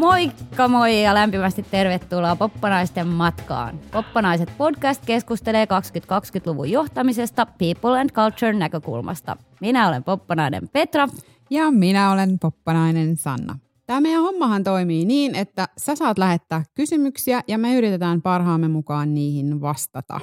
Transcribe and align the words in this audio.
Moikka 0.00 0.68
moi 0.68 1.02
ja 1.02 1.14
lämpimästi 1.14 1.62
tervetuloa 1.70 2.36
Poppanaisten 2.36 3.06
matkaan. 3.06 3.80
Poppanaiset 3.92 4.52
podcast 4.58 5.06
keskustelee 5.06 5.64
2020-luvun 5.64 6.70
johtamisesta 6.70 7.46
People 7.46 8.00
and 8.00 8.10
Culture 8.10 8.52
näkökulmasta. 8.52 9.36
Minä 9.60 9.88
olen 9.88 10.04
Poppanainen 10.04 10.68
Petra. 10.72 11.08
Ja 11.50 11.70
minä 11.70 12.12
olen 12.12 12.38
Poppanainen 12.38 13.16
Sanna. 13.16 13.58
Tämä 13.86 14.00
meidän 14.00 14.22
hommahan 14.22 14.64
toimii 14.64 15.04
niin, 15.04 15.34
että 15.34 15.68
sä 15.78 15.94
saat 15.94 16.18
lähettää 16.18 16.64
kysymyksiä 16.74 17.40
ja 17.48 17.58
me 17.58 17.74
yritetään 17.74 18.22
parhaamme 18.22 18.68
mukaan 18.68 19.14
niihin 19.14 19.60
vastata. 19.60 20.20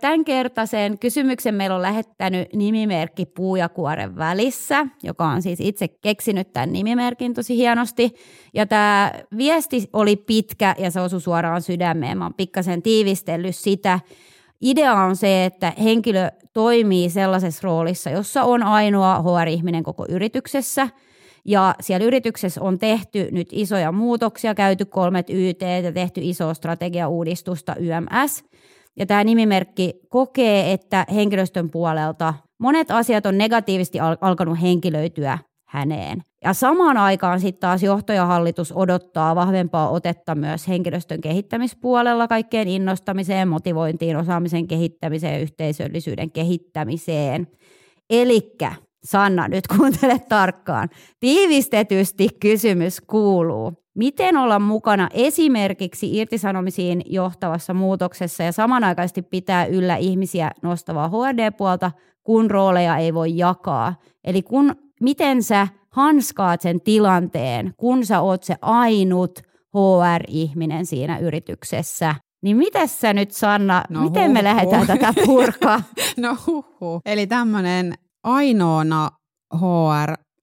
Tämänkertaisen 0.00 0.98
kysymyksen 0.98 1.54
meillä 1.54 1.76
on 1.76 1.82
lähettänyt 1.82 2.52
nimimerkki 2.54 3.26
Puu 3.26 3.56
ja 3.56 3.68
kuoren 3.68 4.16
välissä, 4.16 4.86
joka 5.02 5.24
on 5.24 5.42
siis 5.42 5.60
itse 5.60 5.88
keksinyt 5.88 6.52
tämän 6.52 6.72
nimimerkin 6.72 7.34
tosi 7.34 7.56
hienosti. 7.56 8.14
Ja 8.54 8.66
tämä 8.66 9.12
viesti 9.36 9.90
oli 9.92 10.16
pitkä 10.16 10.74
ja 10.78 10.90
se 10.90 11.00
osui 11.00 11.20
suoraan 11.20 11.62
sydämeen. 11.62 12.18
Mä 12.18 12.24
oon 12.24 12.34
pikkasen 12.34 12.82
tiivistellyt 12.82 13.56
sitä. 13.56 14.00
Idea 14.60 14.94
on 14.94 15.16
se, 15.16 15.44
että 15.44 15.72
henkilö 15.82 16.30
toimii 16.52 17.10
sellaisessa 17.10 17.60
roolissa, 17.64 18.10
jossa 18.10 18.44
on 18.44 18.62
ainoa 18.62 19.22
HR-ihminen 19.22 19.82
koko 19.82 20.06
yrityksessä– 20.08 20.88
ja 21.46 21.74
siellä 21.80 22.06
yrityksessä 22.06 22.60
on 22.62 22.78
tehty 22.78 23.28
nyt 23.30 23.48
isoja 23.52 23.92
muutoksia, 23.92 24.54
käyty 24.54 24.84
kolmet 24.84 25.30
YT 25.30 25.60
ja 25.84 25.92
tehty 25.92 26.20
isoa 26.24 26.54
strategiauudistusta 26.54 27.74
YMS. 27.74 28.44
Ja 28.98 29.06
tämä 29.06 29.24
nimimerkki 29.24 29.94
kokee, 30.08 30.72
että 30.72 31.06
henkilöstön 31.14 31.70
puolelta 31.70 32.34
monet 32.58 32.90
asiat 32.90 33.26
on 33.26 33.38
negatiivisesti 33.38 33.98
alkanut 34.20 34.62
henkilöityä 34.62 35.38
häneen. 35.68 36.22
Ja 36.44 36.52
samaan 36.52 36.96
aikaan 36.96 37.40
sitten 37.40 37.60
taas 37.60 37.82
johtajahallitus 37.82 38.72
odottaa 38.76 39.34
vahvempaa 39.34 39.90
otetta 39.90 40.34
myös 40.34 40.68
henkilöstön 40.68 41.20
kehittämispuolella 41.20 42.28
kaikkeen 42.28 42.68
innostamiseen, 42.68 43.48
motivointiin, 43.48 44.16
osaamisen 44.16 44.68
kehittämiseen 44.68 45.40
yhteisöllisyyden 45.40 46.30
kehittämiseen. 46.30 47.46
Elikkä 48.10 48.72
Sanna, 49.04 49.48
nyt 49.48 49.66
kuuntele 49.66 50.18
tarkkaan. 50.28 50.88
Tiivistetysti 51.20 52.28
kysymys 52.40 53.00
kuuluu, 53.00 53.72
miten 53.96 54.36
olla 54.36 54.58
mukana 54.58 55.08
esimerkiksi 55.12 56.16
irtisanomisiin 56.16 57.02
johtavassa 57.06 57.74
muutoksessa 57.74 58.42
ja 58.42 58.52
samanaikaisesti 58.52 59.22
pitää 59.22 59.66
yllä 59.66 59.96
ihmisiä 59.96 60.50
nostavaa 60.62 61.08
HD-puolta, 61.08 61.90
kun 62.24 62.50
rooleja 62.50 62.96
ei 62.96 63.14
voi 63.14 63.36
jakaa. 63.36 63.94
Eli 64.24 64.42
kun, 64.42 64.76
miten 65.00 65.42
sä 65.42 65.68
hanskaat 65.90 66.60
sen 66.60 66.80
tilanteen, 66.80 67.72
kun 67.76 68.06
sä 68.06 68.20
oot 68.20 68.42
se 68.42 68.56
ainut 68.62 69.38
HR-ihminen 69.74 70.86
siinä 70.86 71.18
yrityksessä. 71.18 72.14
Niin 72.42 72.56
miten 72.56 72.88
sä 72.88 73.12
nyt 73.12 73.30
Sanna, 73.30 73.84
no 73.88 74.00
miten 74.00 74.22
huhu. 74.22 74.32
me 74.32 74.44
lähdetään 74.44 74.86
tätä 74.86 75.14
purkaa? 75.26 75.82
no 76.16 76.36
huhu. 76.46 77.00
Eli 77.06 77.26
tämmöinen 77.26 77.94
ainoana 78.24 79.10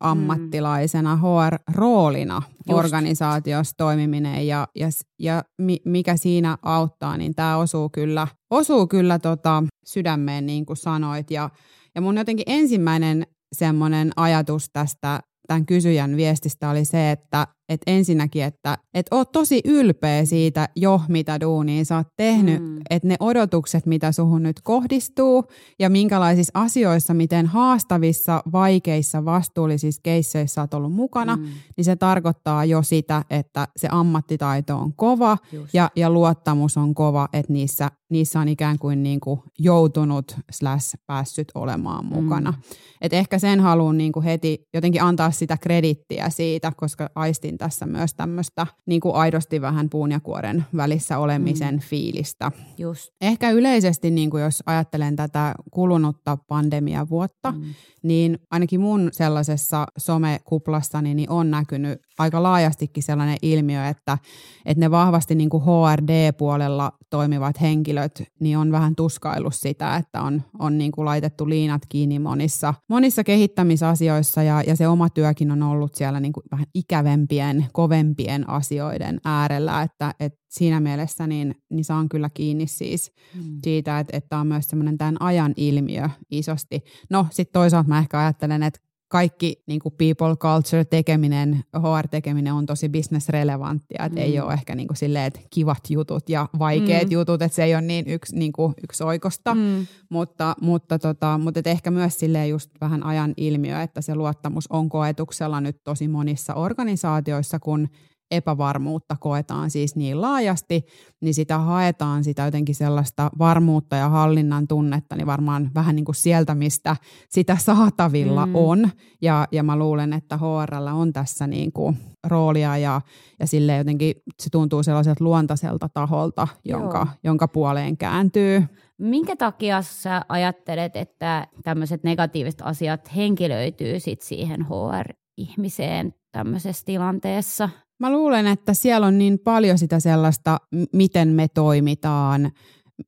HR-ammattilaisena, 0.03 1.15
mm. 1.15 1.21
HR-roolina 1.21 2.41
Just. 2.69 2.79
organisaatiossa 2.79 3.77
toimiminen 3.77 4.47
ja, 4.47 4.67
ja, 4.75 4.87
ja 5.19 5.43
mikä 5.85 6.17
siinä 6.17 6.57
auttaa, 6.61 7.17
niin 7.17 7.35
tämä 7.35 7.57
osuu 7.57 7.89
kyllä, 7.89 8.27
osuu 8.49 8.87
kyllä 8.87 9.19
tota 9.19 9.63
sydämeen, 9.85 10.45
niin 10.45 10.65
kuin 10.65 10.77
sanoit. 10.77 11.31
Ja, 11.31 11.49
ja 11.95 12.01
mun 12.01 12.17
jotenkin 12.17 12.45
ensimmäinen 12.47 13.27
semmoinen 13.55 14.11
ajatus 14.15 14.69
tästä 14.73 15.19
tämän 15.47 15.65
kysyjän 15.65 16.17
viestistä 16.17 16.69
oli 16.69 16.85
se, 16.85 17.11
että 17.11 17.47
et 17.69 17.81
ensinnäkin, 17.87 18.43
että 18.43 18.77
et 18.93 19.05
oot 19.11 19.31
tosi 19.31 19.61
ylpeä 19.65 20.25
siitä 20.25 20.69
jo, 20.75 21.01
mitä 21.07 21.39
duunia 21.39 21.85
sä 21.85 21.97
oot 21.97 22.07
tehnyt, 22.15 22.63
mm. 22.63 22.81
että 22.89 23.07
ne 23.07 23.15
odotukset, 23.19 23.85
mitä 23.85 24.11
suhun 24.11 24.43
nyt 24.43 24.61
kohdistuu 24.61 25.43
ja 25.79 25.89
minkälaisissa 25.89 26.51
asioissa, 26.53 27.13
miten 27.13 27.45
haastavissa, 27.45 28.43
vaikeissa, 28.51 29.25
vastuullisissa 29.25 30.01
keisseissä 30.03 30.61
oot 30.61 30.73
ollut 30.73 30.93
mukana, 30.93 31.35
mm. 31.35 31.43
niin 31.77 31.85
se 31.85 31.95
tarkoittaa 31.95 32.65
jo 32.65 32.83
sitä, 32.83 33.23
että 33.29 33.67
se 33.77 33.87
ammattitaito 33.91 34.77
on 34.77 34.93
kova 34.93 35.37
ja, 35.73 35.91
ja 35.95 36.09
luottamus 36.09 36.77
on 36.77 36.95
kova, 36.95 37.29
että 37.33 37.53
niissä, 37.53 37.91
niissä 38.09 38.39
on 38.39 38.47
ikään 38.47 38.79
kuin, 38.79 39.03
niin 39.03 39.19
kuin 39.19 39.39
joutunut 39.59 40.35
slash 40.51 40.95
päässyt 41.07 41.51
olemaan 41.55 42.05
mukana. 42.05 42.51
Mm. 42.51 42.57
Et 43.01 43.13
ehkä 43.13 43.39
sen 43.39 43.59
haluan 43.59 43.97
niin 43.97 44.11
kuin 44.11 44.23
heti 44.23 44.67
jotenkin 44.73 45.03
antaa 45.03 45.31
sitä 45.31 45.57
kredittiä 45.57 46.29
siitä, 46.29 46.71
koska 46.77 47.09
aistin 47.15 47.52
tässä 47.57 47.85
myös 47.85 48.13
tämmöistä 48.13 48.67
niin 48.85 49.01
kuin 49.01 49.15
aidosti 49.15 49.61
vähän 49.61 49.89
puun 49.89 50.11
ja 50.11 50.19
kuoren 50.19 50.65
välissä 50.77 51.17
olemisen 51.17 51.75
mm. 51.75 51.79
fiilistä. 51.79 52.51
Just. 52.77 53.09
Ehkä 53.21 53.51
yleisesti, 53.51 54.11
niin 54.11 54.29
kuin 54.29 54.43
jos 54.43 54.63
ajattelen 54.65 55.15
tätä 55.15 55.55
kulunutta 55.71 56.37
pandemiavuotta, 56.47 57.51
mm. 57.51 57.63
niin 58.03 58.39
ainakin 58.51 58.81
mun 58.81 59.09
sellaisessa 59.11 59.85
somekuplassani 59.97 61.13
niin 61.13 61.29
on 61.29 61.51
näkynyt 61.51 61.99
aika 62.19 62.43
laajastikin 62.43 63.03
sellainen 63.03 63.37
ilmiö, 63.41 63.87
että, 63.87 64.17
että 64.65 64.79
ne 64.79 64.91
vahvasti 64.91 65.35
niin 65.35 65.49
kuin 65.49 65.63
HRD-puolella 65.63 66.91
toimivat 67.09 67.61
henkilöt 67.61 68.23
niin 68.39 68.57
on 68.57 68.71
vähän 68.71 68.95
tuskaillut 68.95 69.55
sitä, 69.55 69.95
että 69.95 70.21
on, 70.21 70.41
on 70.59 70.77
niin 70.77 70.91
kuin 70.91 71.05
laitettu 71.05 71.49
liinat 71.49 71.81
kiinni 71.89 72.19
monissa, 72.19 72.73
monissa 72.89 73.23
kehittämisasioissa 73.23 74.43
ja, 74.43 74.63
ja 74.67 74.75
se 74.75 74.87
oma 74.87 75.09
työkin 75.09 75.51
on 75.51 75.63
ollut 75.63 75.95
siellä 75.95 76.19
niin 76.19 76.33
kuin 76.33 76.43
vähän 76.51 76.65
ikävempien, 76.73 77.65
kovempien 77.73 78.49
asioiden 78.49 79.19
äärellä, 79.25 79.81
että, 79.81 80.13
että 80.19 80.39
siinä 80.49 80.79
mielessä 80.79 81.27
niin, 81.27 81.55
niin 81.69 81.85
saan 81.85 82.09
kyllä 82.09 82.29
kiinni 82.33 82.67
siis 82.67 83.11
mm. 83.35 83.59
siitä, 83.63 83.99
että, 83.99 84.17
että 84.17 84.37
on 84.37 84.47
myös 84.47 84.67
semmoinen 84.67 84.97
tämän 84.97 85.21
ajan 85.21 85.53
ilmiö 85.57 86.09
isosti. 86.31 86.83
No 87.09 87.27
sitten 87.31 87.53
toisaalta 87.53 87.89
mä 87.89 87.99
ehkä 87.99 88.19
ajattelen, 88.19 88.63
että 88.63 88.79
kaikki 89.13 89.63
niin 89.67 89.79
kuin 89.79 89.95
people 89.97 90.35
culture 90.35 90.85
tekeminen, 90.85 91.63
HR-tekeminen 91.77 92.53
on 92.53 92.65
tosi 92.65 92.89
business-relevanttia, 92.89 94.05
että 94.05 94.19
mm. 94.19 94.25
ei 94.25 94.39
ole 94.39 94.53
ehkä 94.53 94.75
niin 94.75 94.87
kuin 94.87 94.97
silleen, 94.97 95.25
että 95.25 95.39
kivat 95.49 95.89
jutut 95.89 96.29
ja 96.29 96.49
vaikeat 96.59 97.05
mm. 97.05 97.11
jutut, 97.11 97.41
että 97.41 97.55
se 97.55 97.63
ei 97.63 97.75
ole 97.75 97.81
niin 97.81 98.07
yksi, 98.07 98.35
niin 98.35 98.51
kuin 98.51 98.73
yksi 98.83 99.03
oikosta, 99.03 99.55
mm. 99.55 99.87
mutta, 100.09 100.55
mutta, 100.61 100.99
tota, 100.99 101.37
mutta 101.37 101.59
et 101.59 101.67
ehkä 101.67 101.91
myös 101.91 102.19
silleen 102.19 102.49
just 102.49 102.69
vähän 102.81 103.03
ajan 103.03 103.33
ilmiö, 103.37 103.81
että 103.81 104.01
se 104.01 104.15
luottamus 104.15 104.67
on 104.69 104.89
koetuksella 104.89 105.61
nyt 105.61 105.83
tosi 105.83 106.07
monissa 106.07 106.53
organisaatioissa, 106.53 107.59
kun 107.59 107.89
epävarmuutta 108.35 109.15
koetaan 109.19 109.69
siis 109.69 109.95
niin 109.95 110.21
laajasti, 110.21 110.85
niin 111.21 111.33
sitä 111.33 111.57
haetaan 111.57 112.23
sitä 112.23 112.45
jotenkin 112.45 112.75
sellaista 112.75 113.31
varmuutta 113.39 113.95
ja 113.95 114.09
hallinnan 114.09 114.67
tunnetta, 114.67 115.15
niin 115.15 115.27
varmaan 115.27 115.71
vähän 115.75 115.95
niin 115.95 116.05
kuin 116.05 116.15
sieltä, 116.15 116.55
mistä 116.55 116.95
sitä 117.29 117.57
saatavilla 117.57 118.45
mm. 118.45 118.55
on. 118.55 118.89
Ja, 119.21 119.47
ja 119.51 119.63
mä 119.63 119.75
luulen, 119.79 120.13
että 120.13 120.37
HRL 120.37 120.87
on 120.87 121.13
tässä 121.13 121.47
niin 121.47 121.71
kuin 121.71 121.97
roolia 122.27 122.77
ja, 122.77 123.01
ja 123.39 123.47
sille 123.47 123.77
jotenkin 123.77 124.15
se 124.43 124.49
tuntuu 124.49 124.83
sellaiselta 124.83 125.23
luontaiselta 125.23 125.89
taholta, 125.89 126.47
jonka, 126.65 127.07
jonka 127.23 127.47
puoleen 127.47 127.97
kääntyy. 127.97 128.63
Minkä 128.97 129.35
takia 129.35 129.81
sä 129.81 130.21
ajattelet, 130.29 130.95
että 130.95 131.47
tämmöiset 131.63 132.03
negatiiviset 132.03 132.61
asiat 132.61 133.15
henkilöityy 133.15 133.99
sit 133.99 134.21
siihen 134.21 134.65
HR-ihmiseen 134.65 136.13
tämmöisessä 136.31 136.85
tilanteessa? 136.85 137.69
Mä 138.03 138.11
luulen, 138.11 138.47
että 138.47 138.73
siellä 138.73 139.07
on 139.07 139.17
niin 139.17 139.39
paljon 139.39 139.77
sitä 139.77 139.99
sellaista, 139.99 140.57
miten 140.93 141.27
me 141.27 141.47
toimitaan, 141.47 142.51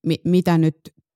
mi- 0.06 0.22
mitä 0.26 0.58
nyt 0.58 0.76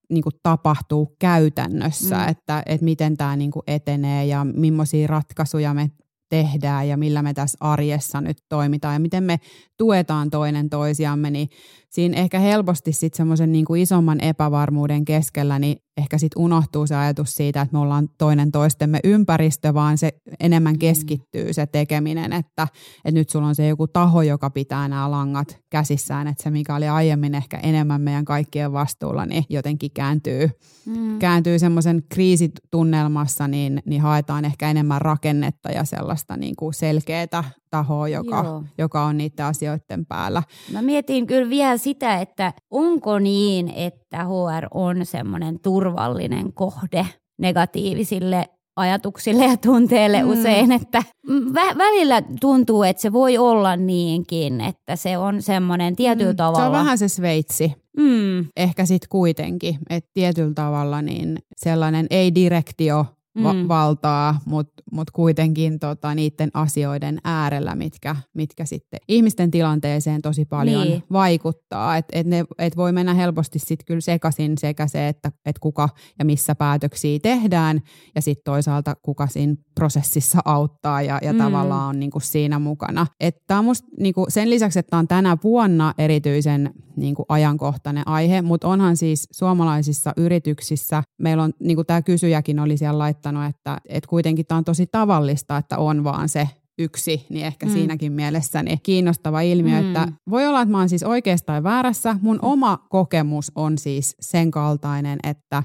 niin 0.10 0.24
kuin 0.24 0.36
tapahtuu 0.44 1.16
käytännössä, 1.20 2.16
mm. 2.16 2.30
että, 2.30 2.64
että 2.66 2.86
miten 2.86 3.18
tämä 3.18 3.36
niin 3.36 3.52
kuin 3.52 3.64
etenee 3.68 4.26
ja 4.26 4.46
millaisia 4.46 5.08
ratkaisuja 5.08 5.74
me 5.74 5.92
tehdään 6.30 6.88
ja 6.88 6.98
millä 6.98 7.22
me 7.22 7.34
tässä 7.34 7.58
arjessa 7.60 8.22
nyt 8.22 8.38
toimitaan 8.50 8.96
ja 8.96 9.00
miten 9.00 9.24
me 9.24 9.40
tuetaan 9.78 10.30
toinen 10.30 10.70
toisiamme, 10.70 11.30
niin 11.30 11.50
siinä 11.90 12.18
ehkä 12.18 12.40
helposti 12.40 12.92
sitten 12.92 13.18
semmoisen 13.18 13.52
niin 13.52 13.78
isomman 13.78 14.22
epävarmuuden 14.22 15.06
keskellä, 15.06 15.60
niin 15.60 15.78
ehkä 15.98 16.18
sitten 16.18 16.42
unohtuu 16.42 16.88
se 16.88 16.96
ajatus 16.96 17.34
siitä, 17.34 17.62
että 17.62 17.74
me 17.74 17.80
ollaan 17.80 18.10
toinen 18.18 18.52
toistemme 18.52 19.00
ympäristö, 19.04 19.74
vaan 19.74 19.98
se 19.98 20.12
enemmän 20.40 20.76
mm. 20.76 20.80
keskittyy 20.80 21.54
se 21.54 21.66
tekeminen, 21.66 22.34
että, 22.34 22.68
että 23.06 23.20
nyt 23.20 23.30
sulla 23.30 23.48
on 23.48 23.56
se 23.56 23.68
joku 23.68 23.88
taho, 23.88 24.22
joka 24.22 24.50
pitää 24.50 24.88
nämä 24.88 25.12
langat 25.12 25.60
käsissään, 25.70 26.28
että 26.28 26.44
se 26.44 26.50
mikä 26.50 26.76
oli 26.76 26.88
aiemmin 26.88 27.36
ehkä 27.36 27.58
enemmän 27.58 28.02
meidän 28.02 28.26
kaikkien 28.26 28.74
vastuulla, 28.74 29.26
niin 29.26 29.44
jotenkin 29.50 29.92
kääntyy, 29.94 30.50
mm. 30.86 31.20
kääntyy 31.20 31.60
semmoisen 31.60 32.04
kriisitunnelmassa, 32.10 33.48
niin, 33.48 33.82
niin 33.86 34.02
haetaan 34.02 34.46
ehkä 34.46 34.70
enemmän 34.70 35.02
rakennetta 35.02 35.72
ja 35.72 35.84
sellaista 35.84 36.38
niin 36.38 36.56
kuin 36.56 36.74
selkeää 36.74 37.52
tahoa, 37.70 38.08
joka, 38.08 38.64
joka 38.78 39.04
on 39.06 39.18
niiden 39.18 39.46
asioiden 39.46 40.06
päällä. 40.06 40.44
Mä 40.74 40.82
mietin 40.82 41.28
kyllä 41.28 41.50
vielä 41.50 41.78
sitä, 41.78 42.22
että 42.22 42.54
onko 42.72 43.20
niin, 43.20 43.74
että 43.76 44.26
HR 44.26 44.68
on 44.72 45.06
semmoinen 45.06 45.60
turvallinen 45.60 46.54
kohde 46.54 47.08
negatiivisille 47.40 48.46
ajatuksille 48.76 49.46
ja 49.46 49.58
tunteille 49.58 50.24
mm. 50.24 50.30
usein, 50.30 50.72
että 50.72 51.04
vä- 51.30 51.78
välillä 51.78 52.22
tuntuu, 52.42 52.84
että 52.84 53.02
se 53.02 53.14
voi 53.14 53.38
olla 53.38 53.76
niinkin, 53.76 54.62
että 54.62 54.96
se 54.96 55.18
on 55.18 55.42
semmoinen 55.42 55.96
tietyllä 55.96 56.32
mm. 56.32 56.38
tavalla. 56.38 56.60
Se 56.60 56.66
on 56.66 56.72
vähän 56.72 56.98
se 56.98 57.08
Sveitsi. 57.08 57.74
Mm. 57.98 58.46
Ehkä 58.58 58.86
sitten 58.86 59.10
kuitenkin, 59.10 59.78
että 59.90 60.10
tietyllä 60.14 60.54
tavalla 60.54 61.02
niin 61.02 61.38
sellainen 61.56 62.08
ei-direktio 62.10 63.06
va- 63.44 63.54
mm. 63.54 63.68
valtaa, 63.68 64.40
mutta 64.46 64.84
mut 64.92 65.12
kuitenkin 65.12 65.80
tota, 65.80 66.16
niiden 66.16 66.50
asioiden 66.54 67.20
äärellä, 67.24 67.76
mitkä, 67.76 68.16
mitkä 68.34 68.66
sitten 68.66 69.00
ihmisten 69.08 69.52
tilanteeseen 69.52 70.22
tosi 70.22 70.46
paljon 70.46 70.88
niin. 70.88 71.04
vaikuttaa. 71.12 71.98
Että 71.98 72.20
et 72.20 72.28
et 72.58 72.78
voi 72.78 72.92
mennä 72.92 73.14
helposti 73.14 73.60
sitten 73.60 73.86
kyllä 73.86 74.02
sekaisin 74.02 74.58
sekä 74.58 74.88
se, 74.88 75.08
että 75.08 75.32
et 75.46 75.60
kuka 75.60 75.90
ja 76.20 76.26
missä 76.26 76.56
päätöksiä 76.56 77.20
tehdään, 77.24 77.82
ja 78.16 78.22
sitten 78.22 78.44
toisaalta 78.46 78.96
kuka 79.02 79.28
siinä 79.28 79.56
prosessissa 79.76 80.40
auttaa 80.46 81.02
ja, 81.02 81.20
ja 81.22 81.34
mm. 81.34 81.40
tavallaan 81.40 81.90
on 81.90 82.00
niinku 82.00 82.20
siinä 82.20 82.60
mukana. 82.60 83.08
Että 83.20 83.62
musta 83.62 83.88
niinku, 84.00 84.26
sen 84.30 84.50
lisäksi, 84.50 84.80
että 84.80 84.90
tämä 84.90 85.00
on 85.00 85.08
tänä 85.08 85.38
vuonna 85.44 85.94
erityisen 85.98 86.74
niinku, 86.96 87.26
ajankohtainen 87.30 88.08
aihe, 88.08 88.42
mutta 88.42 88.68
onhan 88.68 88.98
siis 88.98 89.28
suomalaisissa 89.32 90.14
yrityksissä, 90.18 91.04
meillä 91.22 91.44
on, 91.44 91.54
niin 91.60 91.76
kuin 91.76 91.86
tämä 91.86 92.02
kysyjäkin 92.02 92.60
oli 92.60 92.78
siellä 92.78 92.98
laittanut, 92.98 93.20
että, 93.38 93.78
että 93.90 94.10
kuitenkin 94.10 94.46
tämä 94.46 94.58
on 94.58 94.64
tosi 94.64 94.88
tavallista, 94.92 95.58
että 95.58 95.78
on 95.78 96.04
vaan 96.04 96.30
se 96.30 96.50
yksi, 96.80 97.26
niin 97.30 97.46
ehkä 97.46 97.66
mm. 97.66 97.72
siinäkin 97.72 98.12
mielessä 98.12 98.64
niin 98.64 98.80
kiinnostava 98.84 99.42
ilmiö, 99.42 99.82
mm. 99.82 99.88
että 99.88 100.08
voi 100.30 100.48
olla, 100.48 100.62
että 100.62 100.72
mä 100.72 100.78
oon 100.78 100.90
siis 100.90 101.04
oikeastaan 101.04 101.64
väärässä. 101.64 102.16
Mun 102.22 102.40
oma 102.42 102.78
kokemus 102.90 103.52
on 103.56 103.78
siis 103.78 104.16
sen 104.20 104.52
kaltainen, 104.52 105.20
että, 105.24 105.64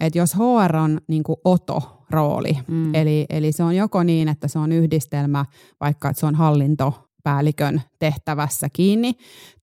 että 0.00 0.18
jos 0.18 0.34
HR 0.34 0.76
on 0.76 1.00
niin 1.08 1.22
oto, 1.44 2.04
rooli. 2.10 2.58
Mm. 2.68 2.94
Eli, 2.94 3.26
eli 3.30 3.52
se 3.52 3.62
on 3.62 3.76
joko 3.76 4.02
niin, 4.02 4.28
että 4.28 4.48
se 4.48 4.58
on 4.58 4.72
yhdistelmä, 4.72 5.44
vaikka 5.80 6.08
että 6.08 6.20
se 6.20 6.26
on 6.26 6.34
hallintopäällikön 6.34 7.82
tehtävässä 7.98 8.68
kiinni, 8.72 9.12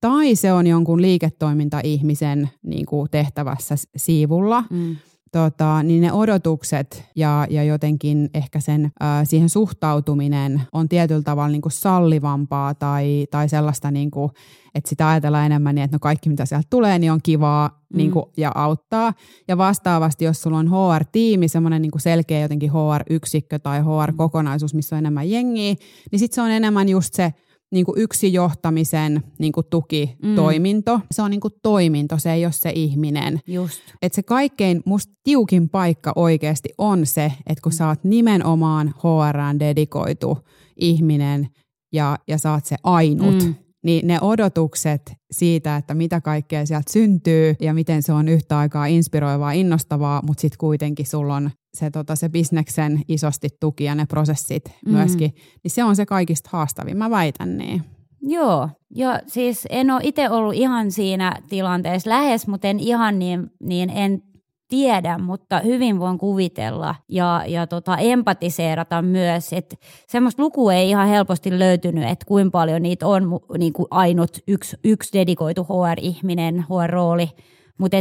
tai 0.02 0.36
se 0.36 0.54
on 0.54 0.68
jonkun 0.68 1.02
liiketoiminta-ihmisen 1.02 2.50
niin 2.64 2.86
kuin 2.86 3.08
tehtävässä 3.12 3.76
siivulla. 3.98 4.64
Mm 4.70 4.96
tota, 5.32 5.84
niin 5.84 6.02
ne 6.02 6.14
odotukset 6.14 7.04
ja, 7.16 7.48
ja 7.50 7.64
jotenkin 7.64 8.30
ehkä 8.34 8.60
sen 8.60 8.92
ää, 9.00 9.26
siihen 9.26 9.50
suhtautuminen 9.50 10.62
on 10.74 10.90
tietyllä 10.90 11.22
tavalla 11.22 11.50
niin 11.50 11.62
kuin 11.62 11.72
sallivampaa 11.72 12.74
tai, 12.74 13.28
tai 13.32 13.50
sellaista, 13.50 13.92
niin 13.92 14.12
kuin, 14.12 14.32
että 14.76 14.90
sitä 14.90 15.10
ajatellaan 15.10 15.46
enemmän 15.46 15.76
niin, 15.76 15.84
että 15.84 15.96
no 15.96 16.00
kaikki 16.00 16.30
mitä 16.30 16.46
sieltä 16.46 16.68
tulee, 16.70 17.00
niin 17.00 17.12
on 17.12 17.20
kivaa 17.24 17.68
mm. 17.68 17.98
niin 17.98 18.12
kuin, 18.12 18.26
ja 18.38 18.52
auttaa. 18.56 19.14
Ja 19.48 19.58
vastaavasti, 19.58 20.26
jos 20.26 20.42
sulla 20.42 20.58
on 20.58 20.70
HR-tiimi, 20.70 21.48
semmoinen 21.48 21.82
niin 21.82 21.92
selkeä 21.98 22.42
jotenkin 22.42 22.72
HR-yksikkö 22.72 23.60
tai 23.60 23.80
HR-kokonaisuus, 23.80 24.74
missä 24.74 24.96
on 24.96 25.00
enemmän 25.00 25.30
jengiä, 25.30 25.76
niin 26.12 26.20
sitten 26.20 26.36
se 26.36 26.42
on 26.42 26.52
enemmän 26.52 26.90
just 26.90 27.14
se– 27.14 27.34
niin 27.72 27.86
kuin 27.86 28.02
yksi 28.02 28.34
johtamisen 28.34 29.24
niin 29.40 29.52
kuin 29.52 29.66
tukitoiminto. 29.70 30.98
Mm. 30.98 31.04
Se 31.12 31.22
on 31.22 31.32
niin 31.32 31.42
kuin 31.42 31.54
toiminto, 31.64 32.18
se 32.20 32.34
ei 32.34 32.46
ole 32.46 32.52
se 32.52 32.72
ihminen. 32.76 33.40
Just. 33.48 33.82
Et 34.02 34.14
se 34.14 34.24
kaikkein 34.24 34.82
musta 34.86 35.14
tiukin 35.24 35.70
paikka 35.70 36.14
oikeasti 36.16 36.70
on 36.78 37.06
se, 37.06 37.32
että 37.48 37.62
kun 37.62 37.72
sä 37.72 37.88
oot 37.88 38.04
nimenomaan 38.04 38.94
HRään 38.98 39.60
dedikoitu 39.60 40.38
ihminen 40.82 41.48
ja, 41.94 42.18
ja 42.28 42.38
sä 42.38 42.52
oot 42.52 42.66
se 42.66 42.76
ainut, 42.84 43.44
mm 43.44 43.56
niin 43.88 44.08
ne 44.08 44.18
odotukset 44.22 45.14
siitä, 45.32 45.76
että 45.76 45.94
mitä 45.94 46.22
kaikkea 46.22 46.66
sieltä 46.66 46.92
syntyy 46.92 47.56
ja 47.62 47.74
miten 47.74 48.04
se 48.04 48.14
on 48.14 48.28
yhtä 48.28 48.58
aikaa 48.58 48.86
inspiroivaa, 48.86 49.52
innostavaa, 49.52 50.22
mutta 50.28 50.42
sitten 50.42 50.58
kuitenkin 50.58 51.06
sulla 51.06 51.36
on 51.36 51.52
se, 51.74 51.90
tota, 51.92 52.16
se 52.16 52.30
bisneksen 52.30 53.02
isosti 53.08 53.50
tuki 53.60 53.84
ja 53.84 53.96
ne 53.96 54.06
prosessit 54.06 54.64
mm. 54.86 54.92
myöskin, 54.92 55.34
niin 55.64 55.72
se 55.72 55.84
on 55.84 55.96
se 55.96 56.06
kaikista 56.06 56.50
haastavin, 56.54 56.98
mä 56.98 57.10
väitän 57.10 57.58
niin. 57.58 57.82
Joo, 58.22 58.70
ja 58.96 59.20
siis 59.28 59.68
en 59.70 59.92
ole 59.92 60.02
itse 60.04 60.30
ollut 60.30 60.54
ihan 60.54 60.92
siinä 60.92 61.34
tilanteessa 61.50 62.10
lähes, 62.10 62.48
mutta 62.48 62.68
en 62.68 62.80
ihan 62.80 63.20
niin, 63.20 63.52
niin 63.60 63.90
en 63.90 64.22
tiedä, 64.68 65.18
mutta 65.18 65.60
hyvin 65.60 66.00
voin 66.00 66.18
kuvitella 66.18 66.96
ja, 67.10 67.44
ja 67.48 67.68
tota, 67.68 67.98
empatiseerata 67.98 69.02
myös, 69.02 69.54
että 69.54 69.76
semmoista 70.08 70.44
lukua 70.44 70.74
ei 70.74 70.90
ihan 70.90 71.08
helposti 71.08 71.60
löytynyt, 71.60 72.10
että 72.10 72.26
kuinka 72.26 72.52
paljon 72.52 72.82
niitä 72.82 73.08
on 73.08 73.40
niin 73.58 73.74
kuin 73.74 73.88
ainut 73.92 74.38
yksi, 74.48 74.78
yksi 74.84 75.20
dedikoitu 75.20 75.64
HR-ihminen, 75.64 76.66
HR-rooli, 76.70 77.30
mutta 77.78 77.98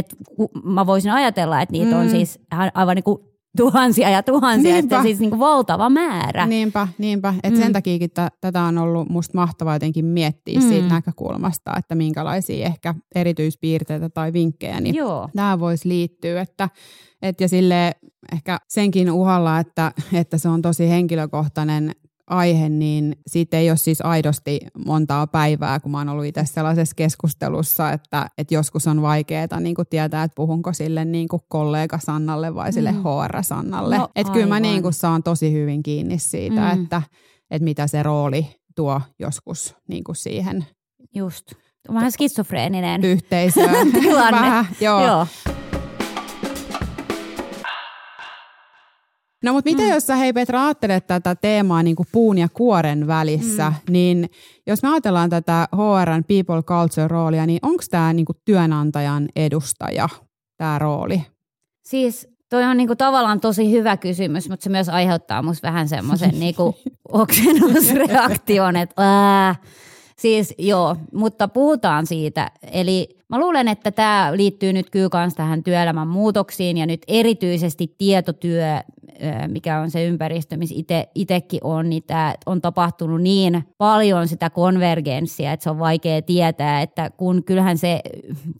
mä 0.63 0.85
voisin 0.85 1.11
ajatella, 1.11 1.61
että 1.61 1.71
niitä 1.71 1.91
mm. 1.91 1.99
on 1.99 2.09
siis 2.09 2.39
aivan 2.73 2.95
niin 2.95 3.03
kuin 3.03 3.19
tuhansia 3.57 4.09
ja 4.09 4.23
tuhansia, 4.23 4.73
niinpä. 4.73 4.95
että 4.95 5.03
siis 5.03 5.19
niin 5.19 5.29
kuin 5.29 5.39
valtava 5.39 5.89
määrä. 5.89 6.45
Niinpä, 6.45 6.87
niinpä. 6.97 7.33
Et 7.43 7.53
mm. 7.53 7.59
sen 7.59 7.73
takia 7.73 8.07
t- 8.07 8.35
tätä 8.41 8.61
on 8.61 8.77
ollut 8.77 9.09
musta 9.09 9.37
mahtavaa 9.37 9.75
jotenkin 9.75 10.05
miettiä 10.05 10.59
mm. 10.59 10.67
siitä 10.67 10.87
näkökulmasta, 10.87 11.73
että 11.77 11.95
minkälaisia 11.95 12.65
ehkä 12.65 12.95
erityispiirteitä 13.15 14.09
tai 14.09 14.33
vinkkejä 14.33 14.79
niin 14.79 14.95
Joo. 14.95 15.29
nämä 15.33 15.59
voisi 15.59 15.89
liittyä. 15.89 16.41
Että, 16.41 16.69
et 17.21 17.41
ja 17.41 17.47
sille 17.47 17.95
ehkä 18.31 18.59
senkin 18.67 19.11
uhalla, 19.11 19.59
että, 19.59 19.91
että 20.13 20.37
se 20.37 20.49
on 20.49 20.61
tosi 20.61 20.89
henkilökohtainen 20.89 21.91
aihe, 22.27 22.69
niin 22.69 23.15
siitä 23.27 23.57
ei 23.57 23.69
ole 23.69 23.77
siis 23.77 24.01
aidosti 24.01 24.59
montaa 24.85 25.27
päivää, 25.27 25.79
kun 25.79 25.91
mä 25.91 25.97
oon 25.97 26.09
ollut 26.09 26.25
itse 26.25 26.45
sellaisessa 26.45 26.95
keskustelussa, 26.95 27.91
että, 27.91 28.29
että 28.37 28.53
joskus 28.53 28.87
on 28.87 29.01
vaikeaa 29.01 29.59
niin 29.59 29.75
tietää, 29.89 30.23
että 30.23 30.35
puhunko 30.35 30.73
sille 30.73 31.05
niin 31.05 31.27
kuin 31.27 31.41
kollega 31.47 31.99
Sannalle 31.99 32.55
vai 32.55 32.73
sille 32.73 32.91
mm. 32.91 32.99
HR-Sannalle. 32.99 33.97
No, 33.97 34.09
että 34.15 34.33
kyllä 34.33 34.47
mä 34.47 34.59
niin 34.59 34.81
kuin 34.81 34.93
saan 34.93 35.23
tosi 35.23 35.53
hyvin 35.53 35.83
kiinni 35.83 36.19
siitä, 36.19 36.75
mm. 36.75 36.83
että, 36.83 37.01
että 37.51 37.63
mitä 37.63 37.87
se 37.87 38.03
rooli 38.03 38.47
tuo 38.75 39.01
joskus 39.19 39.75
niin 39.87 40.03
kuin 40.03 40.15
siihen. 40.15 40.65
Just. 41.15 41.51
Vähän 41.93 42.11
skitsofreeninen 42.11 43.03
yhteisö. 43.03 43.61
tilanne. 44.01 44.41
Vähän, 44.41 44.67
joo. 44.81 45.05
joo. 45.05 45.27
No 49.43 49.53
mutta 49.53 49.69
mitä 49.69 49.83
mm. 49.83 49.89
jos 49.89 50.07
sä 50.07 50.15
hei 50.15 50.33
Petra 50.33 50.65
ajattelet 50.65 51.07
tätä 51.07 51.35
teemaa 51.35 51.83
niin 51.83 51.95
kuin 51.95 52.07
puun 52.11 52.37
ja 52.37 52.47
kuoren 52.53 53.07
välissä, 53.07 53.69
mm. 53.69 53.93
niin 53.93 54.29
jos 54.67 54.83
me 54.83 54.89
ajatellaan 54.89 55.29
tätä 55.29 55.67
HRn 55.75 56.23
people 56.23 56.61
culture 56.63 57.07
roolia, 57.07 57.45
niin 57.45 57.59
onko 57.61 57.83
tämä 57.89 58.13
niin 58.13 58.25
kuin 58.25 58.37
työnantajan 58.45 59.29
edustaja, 59.35 60.09
tämä 60.57 60.79
rooli? 60.79 61.23
Siis 61.87 62.27
toi 62.49 62.63
on 62.63 62.77
niinku 62.77 62.95
tavallaan 62.95 63.39
tosi 63.39 63.71
hyvä 63.71 63.97
kysymys, 63.97 64.49
mutta 64.49 64.63
se 64.63 64.69
myös 64.69 64.89
aiheuttaa 64.89 65.41
musta 65.41 65.67
vähän 65.67 65.89
semmoisen 65.89 66.39
niinku 66.39 66.75
oksennusreaktion, 67.11 68.75
että 68.75 69.03
ää, 69.03 69.55
Siis 70.19 70.53
joo, 70.57 70.95
mutta 71.13 71.47
puhutaan 71.47 72.07
siitä. 72.07 72.51
Eli 72.71 73.16
mä 73.29 73.39
luulen, 73.39 73.67
että 73.67 73.91
tämä 73.91 74.31
liittyy 74.35 74.73
nyt 74.73 74.89
kyllä 74.89 75.09
myös 75.13 75.33
tähän 75.33 75.63
työelämän 75.63 76.07
muutoksiin 76.07 76.77
ja 76.77 76.85
nyt 76.85 77.01
erityisesti 77.07 77.95
tietotyö, 77.97 78.65
mikä 79.47 79.79
on 79.79 79.91
se 79.91 80.05
ympäristö, 80.05 80.57
missä 80.57 80.75
itsekin 81.15 81.59
on, 81.63 81.89
niin 81.89 82.03
tämä 82.07 82.35
on 82.45 82.61
tapahtunut 82.61 83.21
niin 83.21 83.63
paljon 83.77 84.27
sitä 84.27 84.49
konvergenssia, 84.49 85.51
että 85.51 85.63
se 85.63 85.69
on 85.69 85.79
vaikea 85.79 86.21
tietää, 86.21 86.81
että 86.81 87.09
kun 87.09 87.43
kyllähän 87.43 87.77
se 87.77 88.01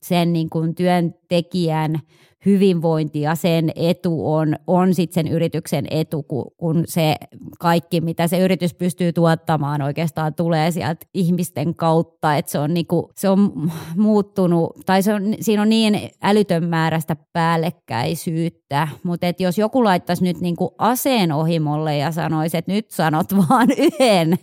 sen 0.02 0.34
niin 0.34 0.50
kuin 0.50 0.76
työntekijän 0.76 2.00
hyvinvointi 2.48 3.22
ja 3.22 3.36
sen 3.36 3.72
etu 3.75 4.34
on, 4.34 4.56
on 4.68 4.94
sitten 4.94 5.13
sen 5.13 5.34
yrityksen 5.34 5.88
etu, 5.92 6.24
kun, 6.24 6.84
se 6.86 7.16
kaikki, 7.60 8.01
mitä 8.01 8.27
se 8.27 8.39
yritys 8.39 8.74
pystyy 8.74 9.13
tuottamaan 9.13 9.82
oikeastaan 9.82 10.34
tulee 10.34 10.72
sieltä 10.72 11.06
ihmisten 11.13 11.75
kautta, 11.75 12.36
että 12.36 12.51
se 12.51 12.60
on, 12.60 12.74
niinku, 12.74 13.12
se 13.16 13.30
on 13.30 13.72
muuttunut, 13.96 14.72
tai 14.86 15.04
se 15.04 15.13
on, 15.13 15.22
siinä 15.39 15.62
on 15.62 15.70
niin 15.70 16.00
älytön 16.24 16.63
määrästä 16.70 17.16
päällekkäisyyttä, 17.34 18.88
mutta 19.04 19.25
jos 19.39 19.58
joku 19.58 19.84
laittaisi 19.84 20.24
nyt 20.24 20.42
niinku 20.42 20.75
aseen 20.77 21.32
ohimolle 21.32 21.98
ja 21.98 22.12
sanoisi, 22.12 22.58
että 22.58 22.72
nyt 22.72 22.92
sanot 22.92 23.27
vaan 23.50 23.68
yhden, 23.77 24.38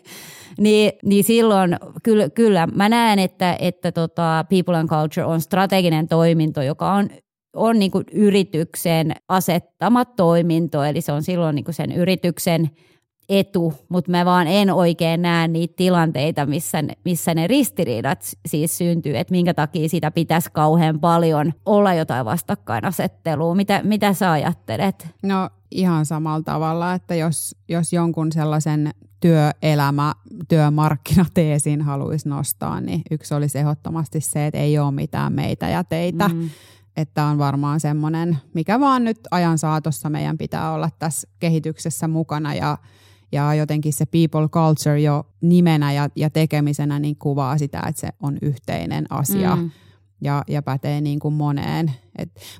niin, 0.58 0.92
niin 1.04 1.24
silloin 1.24 1.76
kyllä, 2.02 2.28
kyllä 2.28 2.68
mä 2.74 2.88
näen, 2.88 3.18
että, 3.18 3.56
että 3.60 3.92
tota 3.92 4.44
People 4.48 4.76
and 4.76 4.88
Culture 4.88 5.24
on 5.26 5.40
strateginen 5.40 6.08
toiminto, 6.08 6.62
joka 6.62 6.92
on 6.92 7.10
on 7.54 7.78
niin 7.78 7.90
kuin 7.90 8.04
yrityksen 8.12 9.12
asettama 9.28 10.04
toiminto, 10.04 10.84
eli 10.84 11.00
se 11.00 11.12
on 11.12 11.22
silloin 11.22 11.54
niin 11.54 11.64
kuin 11.64 11.74
sen 11.74 11.92
yrityksen 11.92 12.70
etu, 13.28 13.74
mutta 13.88 14.10
mä 14.10 14.24
vaan 14.24 14.46
en 14.46 14.70
oikein 14.70 15.22
näe 15.22 15.48
niitä 15.48 15.74
tilanteita, 15.76 16.46
missä, 16.46 16.78
missä 17.04 17.34
ne 17.34 17.46
ristiriidat 17.46 18.32
siis 18.46 18.78
syntyy, 18.78 19.16
että 19.16 19.30
minkä 19.30 19.54
takia 19.54 19.88
sitä 19.88 20.10
pitäisi 20.10 20.50
kauhean 20.52 21.00
paljon 21.00 21.52
olla 21.66 21.94
jotain 21.94 22.24
vastakkainasettelua. 22.24 23.54
Mitä, 23.54 23.80
mitä 23.84 24.12
sä 24.12 24.32
ajattelet? 24.32 25.08
No 25.22 25.50
ihan 25.70 26.06
samalla 26.06 26.42
tavalla, 26.42 26.94
että 26.94 27.14
jos, 27.14 27.56
jos 27.68 27.92
jonkun 27.92 28.32
sellaisen 28.32 28.90
työelämä, 29.20 30.14
työmarkkinateesin 30.48 31.82
haluaisi 31.82 32.28
nostaa, 32.28 32.80
niin 32.80 33.02
yksi 33.10 33.34
olisi 33.34 33.58
ehdottomasti 33.58 34.20
se, 34.20 34.46
että 34.46 34.60
ei 34.60 34.78
ole 34.78 34.90
mitään 34.90 35.32
meitä 35.32 35.68
ja 35.68 35.84
teitä. 35.84 36.28
Mm 36.28 36.50
että 36.96 37.24
on 37.24 37.38
varmaan 37.38 37.80
semmoinen, 37.80 38.38
mikä 38.54 38.80
vaan 38.80 39.04
nyt 39.04 39.18
ajan 39.30 39.58
saatossa 39.58 40.10
meidän 40.10 40.38
pitää 40.38 40.72
olla 40.72 40.90
tässä 40.98 41.28
kehityksessä 41.38 42.08
mukana 42.08 42.54
ja, 42.54 42.78
ja 43.32 43.54
jotenkin 43.54 43.92
se 43.92 44.06
people 44.06 44.48
culture 44.48 45.00
jo 45.00 45.26
nimenä 45.40 45.92
ja, 45.92 46.08
ja 46.16 46.30
tekemisenä 46.30 46.98
niin 46.98 47.16
kuvaa 47.16 47.58
sitä, 47.58 47.82
että 47.88 48.00
se 48.00 48.08
on 48.20 48.38
yhteinen 48.42 49.06
asia 49.10 49.56
mm. 49.56 49.70
ja, 50.20 50.42
ja 50.48 50.62
pätee 50.62 51.00
niin 51.00 51.18
kuin 51.18 51.34
moneen. 51.34 51.92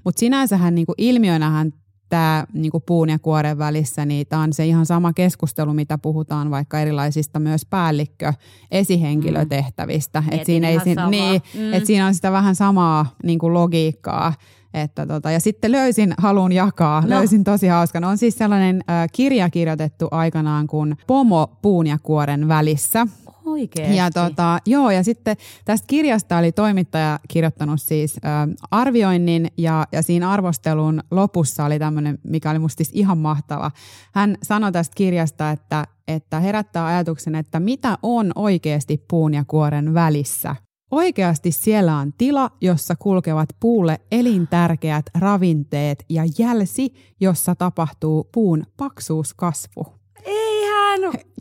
Mutta 0.05 0.21
sinänsähän 0.21 0.75
niin 0.75 0.87
kuin 0.87 0.97
ilmiönähän 0.99 1.73
tämä 2.15 2.47
niin 2.53 2.73
puun 2.87 3.09
ja 3.09 3.19
kuoren 3.19 3.59
välissä, 3.59 4.05
niin 4.05 4.27
tämä 4.27 4.43
on 4.43 4.53
se 4.53 4.67
ihan 4.67 4.87
sama 4.87 5.13
keskustelu, 5.13 5.75
mitä 5.75 5.99
puhutaan 5.99 6.51
vaikka 6.51 6.81
erilaisista 6.81 7.41
myös 7.41 7.67
päällikkö 7.71 8.33
esihenkilötehtävistä. 8.71 10.21
Mm. 10.21 10.27
Et 10.33 10.47
siinä, 10.47 10.69
ei, 10.69 10.79
niin, 11.11 11.43
mm. 11.55 11.73
et 11.73 11.87
siinä 11.87 12.07
on 12.07 12.15
sitä 12.15 12.33
vähän 12.33 12.55
samaa 12.55 13.07
niin 13.25 13.39
logiikkaa. 13.43 14.33
Että 14.75 15.07
tota, 15.07 15.31
ja 15.31 15.41
sitten 15.41 15.73
löysin, 15.73 16.15
halun 16.19 16.53
jakaa, 16.53 17.01
no. 17.01 17.09
löysin 17.09 17.45
tosi 17.45 17.67
hauskan. 17.67 18.05
On 18.05 18.19
siis 18.19 18.39
sellainen 18.39 18.85
äh, 18.91 19.09
kirja 19.13 19.51
kirjoitettu 19.51 20.09
aikanaan 20.11 20.67
kuin 20.67 20.97
Pomo 21.07 21.59
puun 21.63 21.87
ja 21.87 21.99
kuoren 22.03 22.49
välissä. 22.49 23.07
Oikeasti. 23.47 23.97
Ja 23.97 24.11
tota, 24.11 24.59
joo, 24.67 24.91
ja 24.91 25.05
sitten 25.05 25.37
tästä 25.65 25.87
kirjasta 25.87 26.39
oli 26.39 26.53
toimittaja 26.53 27.21
kirjoittanut 27.29 27.83
siis 27.83 28.17
ä, 28.17 28.29
arvioinnin 28.71 29.49
ja, 29.59 29.87
ja 29.93 30.03
siinä 30.03 30.31
arvostelun 30.31 31.01
lopussa 31.11 31.65
oli 31.65 31.79
tämmöinen, 31.79 32.19
mikä 32.23 32.51
oli 32.51 32.59
musta 32.59 32.85
siis 32.85 32.91
ihan 32.93 33.19
mahtava. 33.19 33.71
Hän 34.15 34.37
sanoi 34.43 34.73
tästä 34.73 34.95
kirjasta, 34.97 35.51
että, 35.51 35.85
että 36.09 36.41
herättää 36.41 36.87
ajatuksen, 36.87 37.35
että 37.35 37.61
mitä 37.61 37.99
on 38.03 38.33
oikeasti 38.35 39.05
puun 39.11 39.35
ja 39.35 39.45
kuoren 39.47 39.95
välissä. 39.95 40.57
Oikeasti 40.91 41.53
siellä 41.53 41.97
on 41.97 42.13
tila, 42.19 42.51
jossa 42.61 42.97
kulkevat 42.97 43.49
puulle 43.61 44.01
elintärkeät 44.13 45.07
ravinteet 45.19 46.05
ja 46.09 46.23
jälsi, 46.39 46.93
jossa 47.21 47.55
tapahtuu 47.55 48.29
puun 48.33 48.67
paksuuskasvu. 48.77 49.87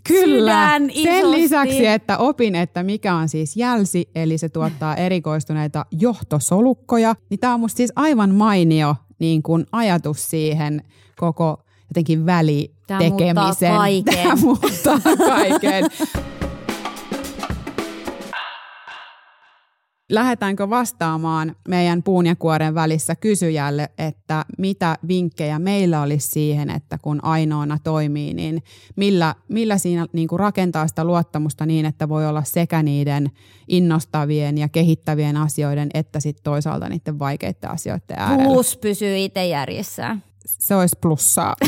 Kyllä. 0.08 0.80
Sen 1.04 1.32
lisäksi, 1.32 1.86
että 1.86 2.18
opin, 2.18 2.56
että 2.56 2.84
mikä 2.84 3.16
on 3.16 3.30
siis 3.30 3.56
jälsi, 3.58 4.10
eli 4.16 4.38
se 4.38 4.50
tuottaa 4.50 4.96
erikoistuneita 4.96 5.86
johtosolukkoja, 5.92 7.16
niin 7.30 7.40
tämä 7.40 7.54
on 7.54 7.60
musta 7.60 7.78
siis 7.78 7.94
aivan 7.96 8.36
mainio 8.36 8.96
niin 9.20 9.44
kuin 9.44 9.66
ajatus 9.72 10.30
siihen 10.30 10.82
koko 11.18 11.64
jotenkin 11.90 12.26
välitekemisen. 12.26 13.72
Tämä 13.74 13.76
muuttaa 13.76 13.78
kaiken. 13.78 14.16
Tämä 14.24 14.36
muuttaa 14.36 15.00
kaiken. 15.18 15.86
Lähdetäänkö 20.14 20.70
vastaamaan 20.70 21.56
meidän 21.68 22.04
puun 22.04 22.26
ja 22.26 22.36
kuoren 22.36 22.76
välissä 22.76 23.16
kysyjälle, 23.16 23.90
että 23.98 24.46
mitä 24.58 24.98
vinkkejä 25.08 25.60
meillä 25.60 26.02
olisi 26.02 26.30
siihen, 26.30 26.70
että 26.70 26.98
kun 27.02 27.20
ainoana 27.24 27.78
toimii, 27.84 28.34
niin 28.34 28.64
millä, 28.96 29.36
millä 29.48 29.78
siinä 29.78 30.08
niin 30.14 30.28
kuin 30.28 30.40
rakentaa 30.40 30.88
sitä 30.88 31.04
luottamusta 31.04 31.66
niin, 31.66 31.86
että 31.86 32.10
voi 32.10 32.28
olla 32.28 32.44
sekä 32.44 32.84
niiden 32.84 33.32
innostavien 33.68 34.58
ja 34.58 34.70
kehittävien 34.70 35.38
asioiden, 35.38 35.90
että 35.94 36.20
sitten 36.20 36.44
toisaalta 36.44 36.90
niiden 36.90 37.20
vaikeiden 37.20 37.70
asioiden 37.70 38.18
äärellä. 38.20 38.44
Plus 38.44 38.78
pysyy 38.78 39.18
itse 39.18 39.48
järjissään. 39.48 40.24
Se 40.46 40.76
olisi 40.76 40.96
plussaa. 41.02 41.56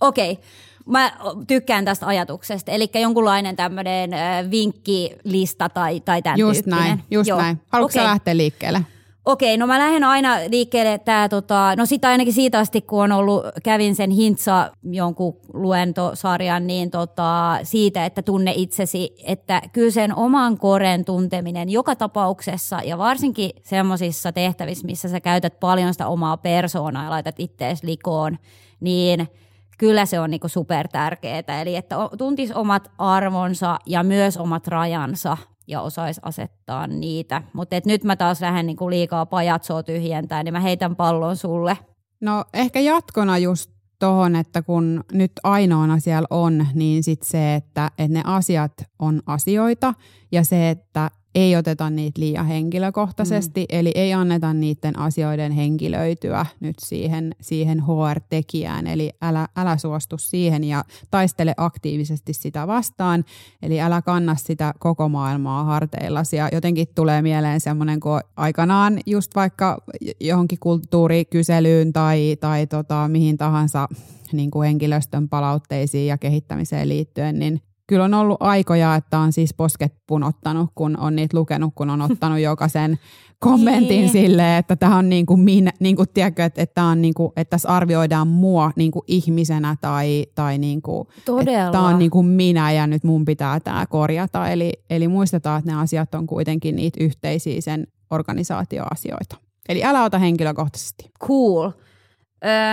Okei. 0.00 0.32
Okay 0.32 0.44
mä 0.86 1.12
tykkään 1.46 1.84
tästä 1.84 2.06
ajatuksesta, 2.06 2.72
eli 2.72 2.90
jonkunlainen 2.94 3.56
tämmöinen 3.56 4.10
vinkkilista 4.50 5.68
tai, 5.68 6.00
tai 6.00 6.22
tämän 6.22 6.38
Just 6.38 6.54
tyyppinen. 6.64 6.78
näin, 6.78 7.02
just 7.10 7.28
Joo. 7.28 7.40
näin. 7.40 7.60
Haluatko 7.72 7.98
okay. 7.98 8.10
lähteä 8.10 8.36
liikkeelle? 8.36 8.80
Okei, 9.24 9.56
no 9.56 9.66
mä 9.66 9.78
lähden 9.78 10.04
aina 10.04 10.36
liikkeelle 10.48 10.98
tää, 10.98 11.28
tota, 11.28 11.76
no 11.76 11.86
sitä 11.86 12.08
ainakin 12.08 12.32
siitä 12.32 12.58
asti, 12.58 12.80
kun 12.80 13.02
on 13.02 13.12
ollut, 13.12 13.44
kävin 13.62 13.94
sen 13.94 14.10
Hintsa 14.10 14.70
jonkun 14.90 15.36
luentosarjan, 15.52 16.66
niin 16.66 16.90
tota, 16.90 17.58
siitä, 17.62 18.04
että 18.04 18.22
tunne 18.22 18.52
itsesi, 18.56 19.14
että 19.26 19.62
kyllä 19.72 19.90
sen 19.90 20.14
oman 20.14 20.58
koren 20.58 21.04
tunteminen 21.04 21.68
joka 21.68 21.96
tapauksessa 21.96 22.80
ja 22.84 22.98
varsinkin 22.98 23.50
semmoisissa 23.62 24.32
tehtävissä, 24.32 24.86
missä 24.86 25.08
sä 25.08 25.20
käytät 25.20 25.60
paljon 25.60 25.94
sitä 25.94 26.06
omaa 26.06 26.36
persoonaa 26.36 27.04
ja 27.04 27.10
laitat 27.10 27.34
ittees 27.38 27.82
likoon, 27.82 28.38
niin– 28.80 29.28
kyllä 29.78 30.06
se 30.06 30.20
on 30.20 30.30
niinku 30.30 30.48
super 30.48 30.88
tärkeää. 30.88 31.62
Eli 31.62 31.76
että 31.76 31.96
tuntisi 32.18 32.54
omat 32.54 32.90
arvonsa 32.98 33.78
ja 33.86 34.02
myös 34.02 34.36
omat 34.36 34.66
rajansa 34.66 35.36
ja 35.66 35.80
osaisi 35.80 36.20
asettaa 36.24 36.86
niitä. 36.86 37.42
Mutta 37.52 37.76
nyt 37.84 38.04
mä 38.04 38.16
taas 38.16 38.40
lähden 38.40 38.66
niinku 38.66 38.90
liikaa 38.90 39.26
pajatsoa 39.26 39.82
tyhjentää, 39.82 40.42
niin 40.42 40.54
mä 40.54 40.60
heitän 40.60 40.96
pallon 40.96 41.36
sulle. 41.36 41.78
No 42.20 42.44
ehkä 42.54 42.80
jatkona 42.80 43.38
just 43.38 43.70
tuohon, 43.98 44.36
että 44.36 44.62
kun 44.62 45.04
nyt 45.12 45.32
ainoana 45.42 45.98
siellä 45.98 46.26
on, 46.30 46.66
niin 46.74 47.02
sitten 47.02 47.28
se, 47.28 47.54
että, 47.54 47.90
että 47.98 48.18
ne 48.18 48.22
asiat 48.24 48.72
on 48.98 49.22
asioita 49.26 49.94
ja 50.32 50.44
se, 50.44 50.70
että 50.70 51.10
ei 51.36 51.56
oteta 51.56 51.90
niitä 51.90 52.20
liian 52.20 52.46
henkilökohtaisesti, 52.46 53.60
mm. 53.60 53.78
eli 53.78 53.92
ei 53.94 54.12
anneta 54.12 54.54
niiden 54.54 54.98
asioiden 54.98 55.52
henkilöityä 55.52 56.46
nyt 56.60 56.76
siihen, 56.78 57.34
siihen 57.40 57.82
HR-tekijään, 57.82 58.86
eli 58.86 59.10
älä, 59.22 59.48
älä 59.56 59.76
suostu 59.76 60.18
siihen 60.18 60.64
ja 60.64 60.84
taistele 61.10 61.54
aktiivisesti 61.56 62.32
sitä 62.32 62.66
vastaan, 62.66 63.24
eli 63.62 63.80
älä 63.80 64.02
kanna 64.02 64.36
sitä 64.36 64.74
koko 64.78 65.08
maailmaa 65.08 65.64
harteillasi. 65.64 66.36
Ja 66.36 66.48
jotenkin 66.52 66.86
tulee 66.94 67.22
mieleen 67.22 67.60
semmoinen, 67.60 68.00
kun 68.00 68.20
aikanaan 68.36 69.00
just 69.06 69.34
vaikka 69.34 69.78
johonkin 70.20 70.58
kulttuurikyselyyn 70.60 71.92
tai, 71.92 72.36
tai 72.40 72.66
tota, 72.66 73.08
mihin 73.08 73.36
tahansa 73.36 73.88
niin 74.32 74.50
kuin 74.50 74.66
henkilöstön 74.66 75.28
palautteisiin 75.28 76.06
ja 76.06 76.18
kehittämiseen 76.18 76.88
liittyen, 76.88 77.38
niin 77.38 77.60
kyllä 77.86 78.04
on 78.04 78.14
ollut 78.14 78.36
aikoja, 78.40 78.94
että 78.94 79.18
on 79.18 79.32
siis 79.32 79.54
posket 79.54 79.94
punottanut, 80.06 80.70
kun 80.74 80.98
on 80.98 81.16
niitä 81.16 81.36
lukenut, 81.36 81.72
kun 81.74 81.90
on 81.90 82.02
ottanut 82.02 82.38
jokaisen 82.38 82.98
kommentin 83.38 83.88
niin. 83.88 84.08
silleen, 84.08 84.58
että 84.58 84.76
tämä 84.76 84.96
on 84.96 85.08
niin 85.08 85.26
kuin 85.26 85.40
minä, 85.40 85.72
niin 85.80 85.96
kuin, 85.96 86.08
tiedätkö, 86.14 86.44
että, 86.44 86.62
että, 86.62 86.84
on 86.84 87.02
niin 87.02 87.14
kuin, 87.14 87.32
että 87.36 87.50
tässä 87.50 87.68
arvioidaan 87.68 88.28
mua 88.28 88.70
niin 88.76 88.90
kuin 88.90 89.02
ihmisenä 89.06 89.76
tai, 89.80 90.26
tai 90.34 90.58
niin 90.58 90.82
kuin, 90.82 91.08
että 91.40 91.72
tämä 91.72 91.86
on 91.86 91.98
niin 91.98 92.10
kuin 92.10 92.26
minä 92.26 92.72
ja 92.72 92.86
nyt 92.86 93.04
mun 93.04 93.24
pitää 93.24 93.60
tämä 93.60 93.86
korjata. 93.86 94.48
Eli, 94.48 94.72
eli 94.90 95.08
muistetaan, 95.08 95.58
että 95.58 95.70
ne 95.70 95.78
asiat 95.78 96.14
on 96.14 96.26
kuitenkin 96.26 96.76
niitä 96.76 97.04
yhteisiä 97.04 97.60
sen 97.60 97.86
organisaatioasioita. 98.10 99.36
Eli 99.68 99.84
älä 99.84 100.04
ota 100.04 100.18
henkilökohtaisesti. 100.18 101.10
Cool. 101.26 101.70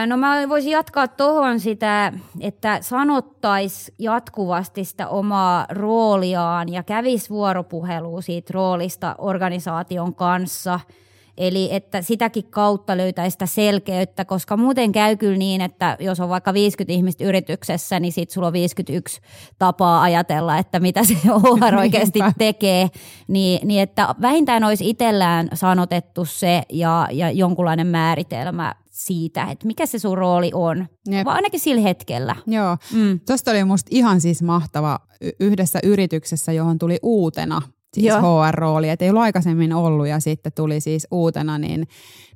No 0.07 0.17
mä 0.17 0.49
voisin 0.49 0.71
jatkaa 0.71 1.07
tuohon 1.07 1.59
sitä, 1.59 2.13
että 2.39 2.77
sanottaisi 2.81 3.93
jatkuvasti 3.99 4.83
sitä 4.85 5.07
omaa 5.07 5.65
rooliaan 5.69 6.69
ja 6.69 6.83
kävisi 6.83 7.29
vuoropuhelua 7.29 8.21
siitä 8.21 8.51
roolista 8.53 9.15
organisaation 9.17 10.15
kanssa– 10.15 10.79
Eli 11.37 11.69
että 11.71 12.01
sitäkin 12.01 12.43
kautta 12.49 12.97
löytäisi 12.97 13.31
sitä 13.31 13.45
selkeyttä, 13.45 14.25
koska 14.25 14.57
muuten 14.57 14.91
käy 14.91 15.15
kyllä 15.15 15.37
niin, 15.37 15.61
että 15.61 15.97
jos 15.99 16.19
on 16.19 16.29
vaikka 16.29 16.53
50 16.53 16.93
ihmistä 16.93 17.23
yrityksessä, 17.23 17.99
niin 17.99 18.11
sitten 18.11 18.33
sulla 18.33 18.47
on 18.47 18.53
51 18.53 19.21
tapaa 19.59 20.01
ajatella, 20.01 20.57
että 20.57 20.79
mitä 20.79 21.03
se 21.03 21.15
OR 21.43 21.75
oikeasti 21.75 22.19
tekee. 22.37 22.87
Niin, 23.27 23.67
niin 23.67 23.81
että 23.81 24.15
vähintään 24.21 24.63
olisi 24.63 24.89
itsellään 24.89 25.49
sanotettu 25.53 26.25
se 26.25 26.61
ja, 26.69 27.07
ja 27.11 27.31
jonkunlainen 27.31 27.87
määritelmä 27.87 28.75
siitä, 28.91 29.43
että 29.51 29.67
mikä 29.67 29.85
se 29.85 29.99
sun 29.99 30.17
rooli 30.17 30.51
on, 30.53 30.87
Jep. 31.07 31.25
vaan 31.25 31.35
ainakin 31.35 31.59
sillä 31.59 31.81
hetkellä. 31.81 32.35
Joo, 32.47 32.77
mm. 32.93 33.19
tuosta 33.27 33.51
oli 33.51 33.63
musta 33.63 33.89
ihan 33.91 34.21
siis 34.21 34.41
mahtava 34.41 34.99
yhdessä 35.39 35.79
yrityksessä, 35.83 36.51
johon 36.51 36.79
tuli 36.79 36.99
uutena 37.03 37.61
siis 38.01 38.13
HR-rooli, 38.13 38.89
että 38.89 39.05
ei 39.05 39.09
ollut 39.09 39.23
aikaisemmin 39.23 39.73
ollut 39.73 40.07
ja 40.07 40.19
sitten 40.19 40.51
tuli 40.55 40.81
siis 40.81 41.07
uutena, 41.11 41.57
niin, 41.57 41.87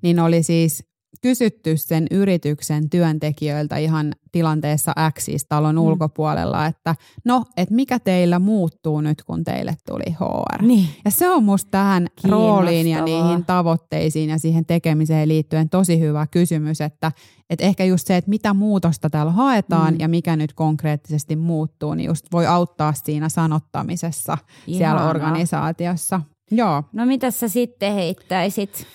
niin 0.01 0.19
oli 0.19 0.43
siis 0.43 0.83
kysytty 1.21 1.77
sen 1.77 2.07
yrityksen 2.11 2.89
työntekijöiltä 2.89 3.77
ihan 3.77 4.13
tilanteessa 4.31 4.93
X, 5.13 5.23
siis 5.25 5.45
talon 5.49 5.75
mm. 5.75 5.81
ulkopuolella, 5.81 6.65
että 6.65 6.95
no, 7.25 7.45
että 7.57 7.75
mikä 7.75 7.99
teillä 7.99 8.39
muuttuu 8.39 9.01
nyt, 9.01 9.23
kun 9.23 9.43
teille 9.43 9.75
tuli 9.85 10.15
HR. 10.19 10.61
Niin. 10.61 10.89
Ja 11.05 11.11
se 11.11 11.29
on 11.29 11.43
musta 11.43 11.71
tähän 11.71 12.07
rooliin 12.23 12.87
ja 12.87 13.03
niihin 13.03 13.45
tavoitteisiin 13.45 14.29
ja 14.29 14.37
siihen 14.37 14.65
tekemiseen 14.65 15.27
liittyen 15.27 15.69
tosi 15.69 15.99
hyvä 15.99 16.27
kysymys, 16.27 16.81
että, 16.81 17.11
että 17.49 17.65
ehkä 17.65 17.83
just 17.83 18.07
se, 18.07 18.17
että 18.17 18.29
mitä 18.29 18.53
muutosta 18.53 19.09
täällä 19.09 19.31
haetaan 19.31 19.93
mm. 19.93 19.99
ja 19.99 20.07
mikä 20.07 20.35
nyt 20.35 20.53
konkreettisesti 20.53 21.35
muuttuu, 21.35 21.93
niin 21.93 22.07
just 22.07 22.25
voi 22.31 22.45
auttaa 22.45 22.93
siinä 22.93 23.29
sanottamisessa 23.29 24.37
Ihana. 24.67 24.77
siellä 24.77 25.09
organisaatiossa. 25.09 26.21
Joo. 26.51 26.83
No 26.93 27.05
mitä 27.05 27.31
sä 27.31 27.47
sitten 27.47 27.93
heittäisit? 27.93 28.87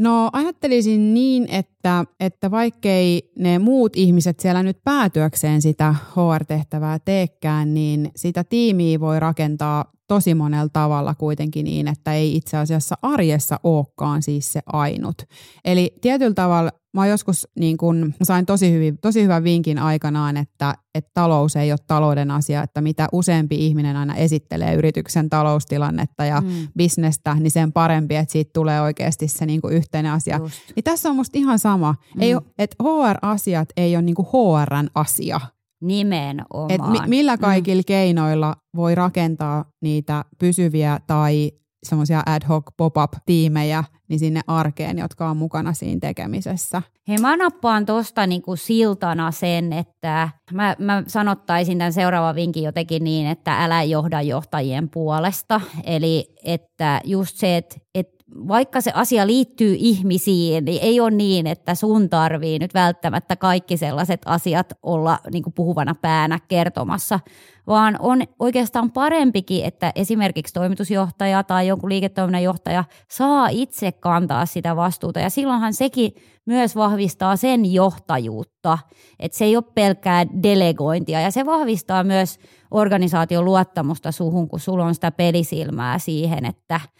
No 0.00 0.30
ajattelisin 0.32 1.14
niin, 1.14 1.48
että, 1.50 2.04
että 2.20 2.50
vaikkei 2.50 3.32
ne 3.38 3.58
muut 3.58 3.92
ihmiset 3.96 4.40
siellä 4.40 4.62
nyt 4.62 4.78
päätyäkseen 4.84 5.62
sitä 5.62 5.94
HR-tehtävää 6.10 6.98
teekään, 6.98 7.74
niin 7.74 8.10
sitä 8.16 8.44
tiimiä 8.44 9.00
voi 9.00 9.20
rakentaa 9.20 9.92
tosi 10.10 10.34
monella 10.34 10.68
tavalla 10.72 11.14
kuitenkin 11.14 11.64
niin, 11.64 11.88
että 11.88 12.14
ei 12.14 12.36
itse 12.36 12.56
asiassa 12.56 12.94
arjessa 13.02 13.60
olekaan 13.62 14.22
siis 14.22 14.52
se 14.52 14.60
ainut. 14.66 15.22
Eli 15.64 15.94
tietyllä 16.00 16.34
tavalla 16.34 16.70
mä 16.94 17.06
joskus 17.06 17.48
niin 17.58 17.76
kun, 17.76 18.14
sain 18.22 18.46
tosi, 18.46 18.72
hyvin, 18.72 18.98
tosi 18.98 19.22
hyvän 19.22 19.44
vinkin 19.44 19.78
aikanaan, 19.78 20.36
että, 20.36 20.74
että 20.94 21.10
talous 21.14 21.56
ei 21.56 21.72
ole 21.72 21.78
talouden 21.86 22.30
asia, 22.30 22.62
että 22.62 22.80
mitä 22.80 23.08
useampi 23.12 23.66
ihminen 23.66 23.96
aina 23.96 24.14
esittelee 24.14 24.74
yrityksen 24.74 25.30
taloustilannetta 25.30 26.24
ja 26.24 26.40
mm. 26.40 26.68
bisnestä, 26.76 27.34
niin 27.34 27.50
sen 27.50 27.72
parempi, 27.72 28.16
että 28.16 28.32
siitä 28.32 28.50
tulee 28.54 28.80
oikeasti 28.80 29.28
se 29.28 29.46
niin 29.46 29.60
yhteinen 29.70 30.12
asia. 30.12 30.36
Just. 30.36 30.58
Niin 30.76 30.84
tässä 30.84 31.08
on 31.10 31.16
musta 31.16 31.38
ihan 31.38 31.58
sama, 31.58 31.94
mm. 32.14 32.22
ei 32.22 32.36
että 32.58 32.76
HR-asiat 32.82 33.68
ei 33.76 33.96
ole 33.96 34.02
niin 34.02 34.16
HRn 34.16 34.88
asia. 34.94 35.40
Nimenomaan. 35.80 36.70
Et 36.70 36.80
mi- 36.90 37.08
millä 37.08 37.36
mm. 37.36 37.40
kaikilla 37.40 37.80
mm. 37.80 37.86
keinoilla 37.86 38.56
voi 38.76 38.94
rakentaa 38.94 39.64
niitä 39.82 40.24
pysyviä 40.38 40.98
tai 41.06 41.52
semmoisia 41.82 42.22
ad 42.26 42.42
hoc 42.48 42.64
pop-up-tiimejä 42.76 43.84
niin 44.08 44.18
sinne 44.18 44.40
arkeen, 44.46 44.98
jotka 44.98 45.30
on 45.30 45.36
mukana 45.36 45.72
siinä 45.72 45.98
tekemisessä. 46.00 46.82
Hei, 47.08 47.18
mä 47.18 47.36
nappaan 47.36 47.86
tuosta 47.86 48.26
niinku 48.26 48.56
siltana 48.56 49.30
sen, 49.30 49.72
että 49.72 50.28
mä, 50.52 50.76
mä 50.78 51.02
sanottaisin 51.06 51.78
tämän 51.78 51.92
seuraavan 51.92 52.34
vinkin 52.34 52.62
jotenkin 52.62 53.04
niin, 53.04 53.26
että 53.26 53.64
älä 53.64 53.82
johda 53.82 54.22
johtajien 54.22 54.88
puolesta. 54.88 55.60
Eli 55.84 56.34
että 56.44 57.00
just 57.04 57.36
se, 57.36 57.56
että, 57.56 57.76
että 57.94 58.19
vaikka 58.48 58.80
se 58.80 58.92
asia 58.94 59.26
liittyy 59.26 59.74
ihmisiin, 59.78 60.64
niin 60.64 60.82
ei 60.82 61.00
ole 61.00 61.10
niin, 61.10 61.46
että 61.46 61.74
sun 61.74 62.10
tarvii 62.10 62.58
nyt 62.58 62.74
välttämättä 62.74 63.36
kaikki 63.36 63.76
sellaiset 63.76 64.20
asiat 64.24 64.72
olla 64.82 65.18
niin 65.32 65.42
kuin 65.42 65.54
puhuvana 65.54 65.94
päänä 66.02 66.38
kertomassa, 66.48 67.20
vaan 67.66 67.96
on 67.98 68.22
oikeastaan 68.38 68.92
parempikin, 68.92 69.64
että 69.64 69.92
esimerkiksi 69.94 70.54
toimitusjohtaja 70.54 71.42
tai 71.42 71.66
jonkun 71.66 71.90
liiketoiminnan 71.90 72.42
johtaja 72.42 72.84
saa 73.10 73.48
itse 73.48 73.92
kantaa 73.92 74.46
sitä 74.46 74.76
vastuuta. 74.76 75.20
Ja 75.20 75.30
silloinhan 75.30 75.74
sekin 75.74 76.12
myös 76.46 76.76
vahvistaa 76.76 77.36
sen 77.36 77.72
johtajuutta, 77.72 78.78
että 79.18 79.38
se 79.38 79.44
ei 79.44 79.56
ole 79.56 79.64
pelkkää 79.74 80.26
delegointia. 80.42 81.20
Ja 81.20 81.30
se 81.30 81.46
vahvistaa 81.46 82.04
myös 82.04 82.38
organisaation 82.70 83.44
luottamusta 83.44 84.12
suhun, 84.12 84.48
kun 84.48 84.60
sulla 84.60 84.84
on 84.84 84.94
sitä 84.94 85.10
pelisilmää 85.10 85.98
siihen, 85.98 86.44
että– 86.44 86.80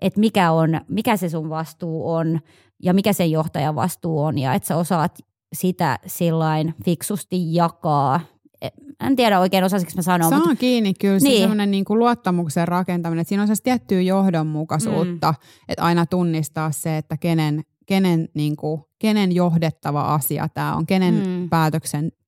että 0.00 0.20
mikä, 0.20 0.52
on, 0.52 0.80
mikä 0.88 1.16
se 1.16 1.28
sun 1.28 1.48
vastuu 1.48 2.10
on 2.10 2.40
ja 2.82 2.94
mikä 2.94 3.12
sen 3.12 3.30
johtajan 3.30 3.74
vastuu 3.74 4.22
on 4.22 4.38
ja 4.38 4.54
että 4.54 4.66
sä 4.66 4.76
osaat 4.76 5.18
sitä 5.52 5.98
sillain 6.06 6.74
fiksusti 6.84 7.54
jakaa. 7.54 8.20
E, 8.62 8.68
en 9.06 9.16
tiedä 9.16 9.40
oikein 9.40 9.64
osasiko 9.64 9.92
mä 9.96 10.02
sanoa. 10.02 10.30
Saa 10.30 10.38
mutta... 10.38 10.56
kiinni 10.56 10.94
kyllä 10.94 11.18
niin. 11.18 11.36
se 11.36 11.40
semmoinen 11.40 11.70
niin 11.70 11.84
kuin 11.84 11.98
luottamuksen 11.98 12.68
rakentaminen, 12.68 13.20
että 13.20 13.28
siinä 13.28 13.42
on 13.42 13.56
se 13.56 13.62
tiettyä 13.62 14.00
johdonmukaisuutta, 14.00 15.32
mm. 15.32 15.64
että 15.68 15.84
aina 15.84 16.06
tunnistaa 16.06 16.70
se, 16.70 16.96
että 16.96 17.16
kenen, 17.16 17.62
kenen, 17.86 18.28
niin 18.34 18.56
kuin, 18.56 18.82
kenen 18.98 19.32
johdettava 19.32 20.14
asia 20.14 20.48
tämä 20.54 20.76
on, 20.76 20.86
kenen 20.86 21.14
mm. 21.14 21.48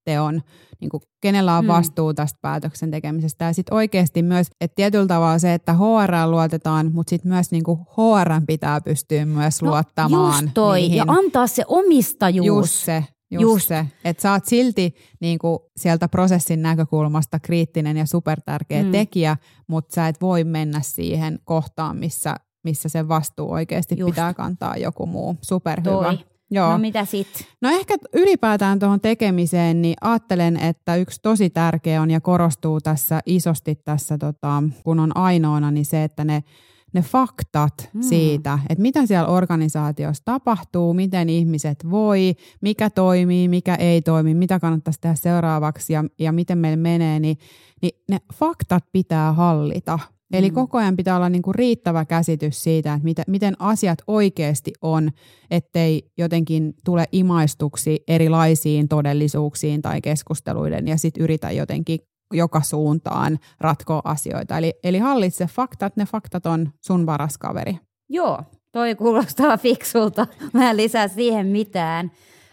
Päätöksenteon 0.08 0.42
niin 0.80 0.88
kuin, 0.88 1.02
kenellä 1.20 1.56
on 1.56 1.64
hmm. 1.64 1.68
vastuu 1.68 2.14
tästä 2.14 2.38
päätöksen 2.42 2.90
tekemisestä. 2.90 3.44
Ja 3.44 3.52
sitten 3.52 3.74
oikeasti 3.74 4.22
myös, 4.22 4.46
että 4.60 4.74
tietyllä 4.74 5.06
tavalla 5.06 5.38
se, 5.38 5.54
että 5.54 5.72
HR 5.72 6.30
luotetaan, 6.30 6.92
mutta 6.92 7.10
sitten 7.10 7.32
myös 7.32 7.50
niin 7.50 7.64
kuin 7.64 7.78
HR 7.78 8.40
pitää 8.46 8.80
pystyä 8.80 9.26
myös 9.26 9.62
no, 9.62 9.70
luottamaan. 9.70 10.42
Just 10.44 10.54
toi, 10.54 10.80
niihin. 10.80 10.96
ja 10.96 11.04
antaa 11.08 11.46
se 11.46 11.64
omistajuus. 11.66 12.46
Just 12.46 12.84
se, 12.84 13.04
Just, 13.30 13.42
Just. 13.42 13.68
se, 13.68 13.86
että 14.04 14.22
sä 14.22 14.32
oot 14.32 14.44
silti 14.44 14.94
niin 15.20 15.38
kuin 15.38 15.58
sieltä 15.76 16.08
prosessin 16.08 16.62
näkökulmasta 16.62 17.38
kriittinen 17.40 17.96
ja 17.96 18.06
supertärkeä 18.06 18.82
mm. 18.82 18.92
tekijä, 18.92 19.36
mutta 19.66 19.94
sä 19.94 20.08
et 20.08 20.20
voi 20.20 20.44
mennä 20.44 20.80
siihen 20.82 21.38
kohtaan, 21.44 21.96
missä, 21.96 22.36
missä 22.64 22.88
se 22.88 23.08
vastuu 23.08 23.52
oikeasti 23.52 23.94
Just. 23.98 24.10
pitää 24.10 24.34
kantaa 24.34 24.76
joku 24.76 25.06
muu. 25.06 25.36
Superhyvä. 25.42 25.90
Toi. 25.90 26.18
Joo. 26.50 26.72
No 26.72 26.78
mitä 26.78 27.04
sitten? 27.04 27.46
No 27.60 27.70
ehkä 27.70 27.96
ylipäätään 28.12 28.78
tuohon 28.78 29.00
tekemiseen, 29.00 29.82
niin 29.82 29.94
ajattelen, 30.00 30.56
että 30.56 30.96
yksi 30.96 31.20
tosi 31.22 31.50
tärkeä 31.50 32.02
on 32.02 32.10
ja 32.10 32.20
korostuu 32.20 32.80
tässä 32.80 33.20
isosti 33.26 33.74
tässä, 33.74 34.18
tota, 34.18 34.62
kun 34.84 35.00
on 35.00 35.16
ainoana, 35.16 35.70
niin 35.70 35.86
se, 35.86 36.04
että 36.04 36.24
ne, 36.24 36.44
ne 36.92 37.02
faktat 37.02 37.90
hmm. 37.94 38.02
siitä, 38.02 38.58
että 38.68 38.82
mitä 38.82 39.06
siellä 39.06 39.28
organisaatiossa 39.28 40.24
tapahtuu, 40.24 40.94
miten 40.94 41.28
ihmiset 41.28 41.90
voi, 41.90 42.34
mikä 42.60 42.90
toimii, 42.90 43.48
mikä 43.48 43.74
ei 43.74 44.02
toimi, 44.02 44.34
mitä 44.34 44.60
kannattaisi 44.60 45.00
tehdä 45.00 45.14
seuraavaksi 45.14 45.92
ja, 45.92 46.04
ja 46.18 46.32
miten 46.32 46.58
meillä 46.58 46.76
menee, 46.76 47.20
niin, 47.20 47.38
niin 47.82 48.02
ne 48.08 48.18
faktat 48.34 48.84
pitää 48.92 49.32
hallita. 49.32 49.98
Eli 50.32 50.48
mm. 50.48 50.54
koko 50.54 50.78
ajan 50.78 50.96
pitää 50.96 51.16
olla 51.16 51.28
niinku 51.28 51.52
riittävä 51.52 52.04
käsitys 52.04 52.62
siitä, 52.62 52.94
että 52.94 53.04
mitä, 53.04 53.22
miten 53.26 53.54
asiat 53.58 53.98
oikeasti 54.06 54.72
on, 54.82 55.10
ettei 55.50 56.02
jotenkin 56.18 56.74
tule 56.84 57.04
imaistuksi 57.12 58.02
erilaisiin 58.08 58.88
todellisuuksiin 58.88 59.82
tai 59.82 60.00
keskusteluiden 60.00 60.88
ja 60.88 60.96
sitten 60.96 61.24
yritä 61.24 61.50
jotenkin 61.50 61.98
joka 62.32 62.60
suuntaan 62.60 63.38
ratkoa 63.60 64.02
asioita. 64.04 64.58
Eli, 64.58 64.74
eli 64.84 64.98
hallitse 64.98 65.46
faktat, 65.46 65.96
ne 65.96 66.06
faktat 66.06 66.46
on 66.46 66.70
sun 66.86 67.06
paras 67.06 67.38
kaveri. 67.38 67.78
Joo, 68.08 68.42
toi 68.72 68.94
kuulostaa 68.94 69.56
fiksulta. 69.66 70.26
Mä 70.52 70.70
en 70.70 70.76
lisää 70.76 71.08
siihen 71.08 71.46
mitään. 71.46 72.10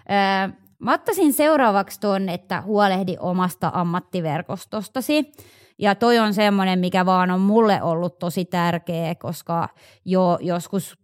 Öö, 0.09 0.55
mä 0.79 0.93
ottaisin 0.93 1.33
seuraavaksi 1.33 1.99
tuon, 1.99 2.29
että 2.29 2.61
huolehdi 2.61 3.15
omasta 3.19 3.71
ammattiverkostostasi. 3.73 5.31
Ja 5.79 5.95
toi 5.95 6.19
on 6.19 6.33
semmoinen, 6.33 6.79
mikä 6.79 7.05
vaan 7.05 7.31
on 7.31 7.41
mulle 7.41 7.81
ollut 7.81 8.19
tosi 8.19 8.45
tärkeä, 8.45 9.15
koska 9.15 9.69
jo 10.05 10.37
joskus 10.41 10.97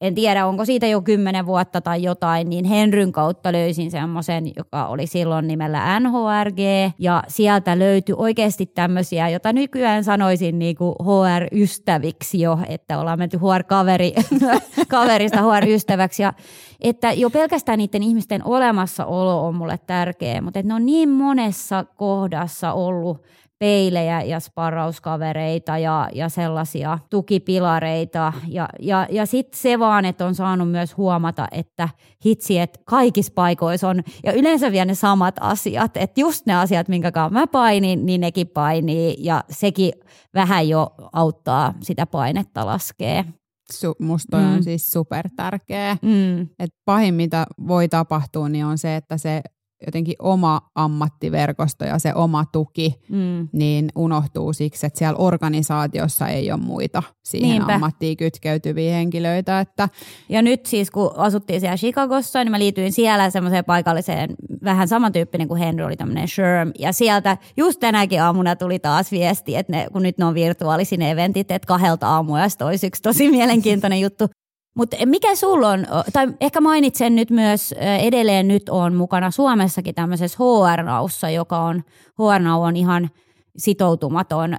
en 0.00 0.14
tiedä 0.14 0.46
onko 0.46 0.64
siitä 0.64 0.86
jo 0.86 1.02
kymmenen 1.02 1.46
vuotta 1.46 1.80
tai 1.80 2.02
jotain, 2.02 2.48
niin 2.48 2.64
Henryn 2.64 3.12
kautta 3.12 3.52
löysin 3.52 3.90
semmoisen, 3.90 4.52
joka 4.56 4.86
oli 4.86 5.06
silloin 5.06 5.46
nimellä 5.46 6.00
NHRG, 6.00 6.58
ja 6.98 7.22
sieltä 7.28 7.78
löytyi 7.78 8.14
oikeasti 8.18 8.66
tämmöisiä, 8.66 9.28
jota 9.28 9.52
nykyään 9.52 10.04
sanoisin 10.04 10.58
niin 10.58 10.76
kuin 10.76 10.94
HR-ystäviksi 11.02 12.40
jo, 12.40 12.58
että 12.68 12.98
ollaan 12.98 13.18
menty 13.18 13.38
HR-kaveri, 13.38 14.14
kaverista 14.88 15.42
HR-ystäväksi, 15.42 16.22
ja 16.22 16.32
että 16.80 17.12
jo 17.12 17.30
pelkästään 17.30 17.78
niiden 17.78 18.02
ihmisten 18.02 18.44
olemassaolo 18.44 19.46
on 19.46 19.54
mulle 19.54 19.78
tärkeä, 19.86 20.40
mutta 20.40 20.62
ne 20.62 20.74
on 20.74 20.86
niin 20.86 21.08
monessa 21.08 21.84
kohdassa 21.84 22.72
ollut 22.72 23.22
peilejä 23.58 24.22
ja 24.22 24.40
sparrauskavereita 24.40 25.78
ja, 25.78 26.08
ja 26.12 26.28
sellaisia 26.28 26.98
tukipilareita. 27.10 28.32
Ja, 28.48 28.68
ja, 28.80 29.06
ja 29.10 29.26
sitten 29.26 29.60
se 29.60 29.78
vaan, 29.78 30.04
että 30.04 30.26
on 30.26 30.34
saanut 30.34 30.70
myös 30.70 30.96
huomata, 30.96 31.48
että 31.52 31.88
hitsi, 32.26 32.58
että 32.58 32.80
kaikissa 32.84 33.32
paikoissa 33.34 33.88
on, 33.88 34.02
ja 34.24 34.32
yleensä 34.32 34.72
vielä 34.72 34.84
ne 34.84 34.94
samat 34.94 35.34
asiat, 35.40 35.96
että 35.96 36.20
just 36.20 36.46
ne 36.46 36.54
asiat, 36.54 36.88
minkä 36.88 37.12
mä 37.30 37.46
painin, 37.46 38.06
niin 38.06 38.20
nekin 38.20 38.48
painii, 38.48 39.16
ja 39.18 39.44
sekin 39.50 39.92
vähän 40.34 40.68
jo 40.68 40.90
auttaa 41.12 41.74
sitä 41.80 42.06
painetta 42.06 42.66
laskee. 42.66 43.24
Su, 43.72 43.94
musta 44.00 44.36
mm. 44.36 44.54
on 44.54 44.64
siis 44.64 44.90
super 44.90 45.28
tärkeä. 45.36 45.96
Mm. 46.02 46.40
Et 46.40 46.70
pahin 46.84 47.14
mitä 47.14 47.46
voi 47.66 47.88
tapahtua, 47.88 48.48
niin 48.48 48.64
on 48.64 48.78
se, 48.78 48.96
että 48.96 49.16
se 49.18 49.42
jotenkin 49.86 50.14
oma 50.18 50.60
ammattiverkosto 50.74 51.84
ja 51.84 51.98
se 51.98 52.14
oma 52.14 52.44
tuki, 52.52 52.94
mm. 53.08 53.48
niin 53.52 53.88
unohtuu 53.96 54.52
siksi, 54.52 54.86
että 54.86 54.98
siellä 54.98 55.16
organisaatiossa 55.18 56.28
ei 56.28 56.52
ole 56.52 56.60
muita 56.60 57.02
siihen 57.24 57.50
Niinpä. 57.50 57.74
ammattiin 57.74 58.16
kytkeytyviä 58.16 58.92
henkilöitä. 58.92 59.60
Että... 59.60 59.88
Ja 60.28 60.42
nyt 60.42 60.66
siis 60.66 60.90
kun 60.90 61.10
asuttiin 61.16 61.60
siellä 61.60 61.76
Chicagossa, 61.76 62.44
niin 62.44 62.50
mä 62.50 62.58
liityin 62.58 62.92
siellä 62.92 63.30
semmoiseen 63.30 63.64
paikalliseen, 63.64 64.34
vähän 64.64 64.88
samantyyppinen 64.88 65.48
kuin 65.48 65.60
Henry 65.60 65.84
oli 65.84 65.96
tämmöinen 65.96 66.28
Sherm. 66.28 66.72
Ja 66.78 66.92
sieltä 66.92 67.36
just 67.56 67.80
tänäkin 67.80 68.22
aamuna 68.22 68.56
tuli 68.56 68.78
taas 68.78 69.12
viesti, 69.12 69.56
että 69.56 69.72
ne, 69.72 69.86
kun 69.92 70.02
nyt 70.02 70.18
ne 70.18 70.24
on 70.24 70.34
virtuaalisin 70.34 71.02
eventit, 71.02 71.50
että 71.50 71.66
kahdelta 71.66 72.08
aamuyöstä 72.08 72.66
olisi 72.66 72.86
yksi 72.86 73.02
tosi 73.02 73.30
mielenkiintoinen 73.38 74.00
juttu. 74.00 74.26
Mutta 74.78 74.96
mikä 75.04 75.36
sulla 75.36 75.68
on, 75.68 75.86
tai 76.12 76.28
ehkä 76.40 76.60
mainitsen 76.60 77.16
nyt 77.16 77.30
myös, 77.30 77.74
edelleen 78.00 78.48
nyt 78.48 78.68
on 78.68 78.94
mukana 78.94 79.30
Suomessakin 79.30 79.94
tämmöisessä 79.94 80.38
HR-naussa, 80.38 81.30
joka 81.30 81.58
on, 81.58 81.84
hr 82.18 82.48
on 82.48 82.76
ihan 82.76 83.10
sitoutumaton 83.56 84.54
ö, 84.54 84.56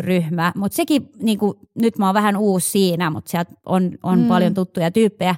ryhmä, 0.00 0.52
mutta 0.56 0.76
sekin, 0.76 1.10
niinku, 1.22 1.58
nyt 1.74 1.98
mä 1.98 2.06
oon 2.06 2.14
vähän 2.14 2.36
uusi 2.36 2.70
siinä, 2.70 3.10
mutta 3.10 3.30
sieltä 3.30 3.52
on, 3.66 3.90
on 4.02 4.18
mm. 4.18 4.28
paljon 4.28 4.54
tuttuja 4.54 4.90
tyyppejä, 4.90 5.34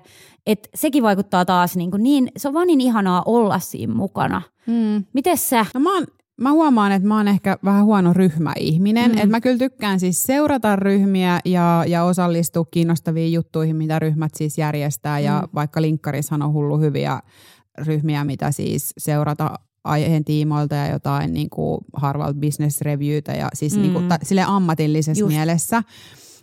että 0.47 0.69
sekin 0.75 1.03
vaikuttaa 1.03 1.45
taas 1.45 1.77
niinku 1.77 1.97
niin, 1.97 2.33
se 2.37 2.49
on 2.49 2.55
vaan 2.55 2.67
niin 2.67 2.81
ihanaa 2.81 3.23
olla 3.27 3.59
siinä 3.59 3.95
mukana. 3.95 4.43
Mm. 4.67 5.05
Miten 5.13 5.39
sä? 5.39 5.67
No 5.75 5.81
mä 5.81 5.95
oon 5.95 6.07
mä 6.41 6.53
huomaan, 6.53 6.93
että 6.93 7.09
mä 7.09 7.17
oon 7.17 7.29
ehkä 7.29 7.59
vähän 7.65 7.85
huono 7.85 8.13
ryhmäihminen. 8.13 9.11
Mm. 9.11 9.17
Että 9.17 9.31
mä 9.31 9.41
kyllä 9.41 9.59
tykkään 9.59 10.01
siis 10.01 10.23
seurata 10.23 10.77
ryhmiä 10.77 11.41
ja, 11.45 11.85
ja 11.87 12.05
osallistua 12.05 12.65
kiinnostaviin 12.71 13.33
juttuihin, 13.33 13.77
mitä 13.77 13.99
ryhmät 13.99 14.35
siis 14.35 14.59
järjestää. 14.59 15.19
Mm. 15.19 15.25
Ja 15.25 15.49
vaikka 15.55 15.83
linkkarissahan 15.83 16.43
on 16.43 16.53
hullu 16.53 16.79
hyviä 16.79 17.21
ryhmiä, 17.79 18.25
mitä 18.25 18.53
siis 18.53 18.93
seurata 18.99 19.55
aiheen 19.85 20.25
tiimoilta 20.25 20.75
ja 20.75 20.93
jotain 20.93 21.33
niin 21.33 21.51
kuin 21.51 21.81
Harvard 21.97 22.37
Business 22.41 22.81
Reviewtä 22.81 23.33
ja 23.33 23.49
siis 23.55 23.77
mm. 23.77 23.83
niin 23.83 23.93
kuin, 23.93 24.09
ta, 24.09 24.19
sille 24.23 24.43
ammatillisessa 24.47 25.21
Just. 25.21 25.35
mielessä. 25.35 25.83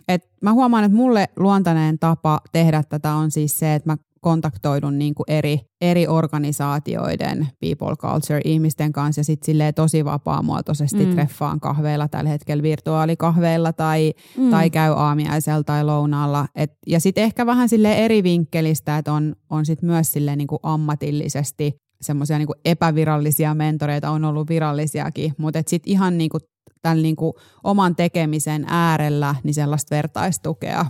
Et 0.08 0.30
mä 0.42 0.52
huomaan, 0.52 0.84
että 0.84 0.96
mulle 0.96 1.28
luontainen 1.36 1.98
tapa 1.98 2.40
tehdä 2.52 2.82
tätä 2.88 3.14
on 3.14 3.30
siis 3.30 3.58
se, 3.58 3.74
että 3.74 3.90
mä 3.90 3.96
kontaktoidun 4.26 4.98
niin 4.98 5.14
kuin 5.14 5.24
eri, 5.28 5.60
eri 5.80 6.08
organisaatioiden 6.08 7.48
people 7.60 7.96
culture-ihmisten 7.96 8.92
kanssa 8.92 9.20
ja 9.20 9.24
sitten 9.24 9.74
tosi 9.74 10.04
vapaamuotoisesti 10.04 11.06
mm. 11.06 11.12
treffaan 11.12 11.60
kahveilla 11.60 12.08
tällä 12.08 12.30
hetkellä 12.30 12.62
virtuaalikahveilla 12.62 13.72
tai, 13.72 14.12
mm. 14.36 14.50
tai 14.50 14.70
käy 14.70 14.92
aamiaisella 14.96 15.64
tai 15.64 15.84
lounaalla. 15.84 16.48
Et, 16.54 16.72
ja 16.86 17.00
sitten 17.00 17.24
ehkä 17.24 17.46
vähän 17.46 17.68
sille 17.68 17.94
eri 17.94 18.22
vinkkelistä, 18.22 18.98
että 18.98 19.12
on, 19.12 19.36
on 19.50 19.66
sitten 19.66 19.88
myös 19.88 20.12
sille 20.12 20.36
niin 20.36 20.48
kuin 20.48 20.60
ammatillisesti 20.62 21.76
semmoisia 22.00 22.38
niin 22.38 22.48
epävirallisia 22.64 23.54
mentoreita, 23.54 24.10
on 24.10 24.24
ollut 24.24 24.48
virallisiakin, 24.48 25.32
mutta 25.38 25.62
sitten 25.66 25.92
ihan 25.92 26.18
niin 26.18 26.30
kuin 26.30 26.40
tämän 26.82 27.02
niin 27.02 27.16
kuin 27.16 27.32
oman 27.64 27.96
tekemisen 27.96 28.64
äärellä 28.68 29.34
niin 29.42 29.54
sellaista 29.54 29.96
vertaistukea 29.96 30.86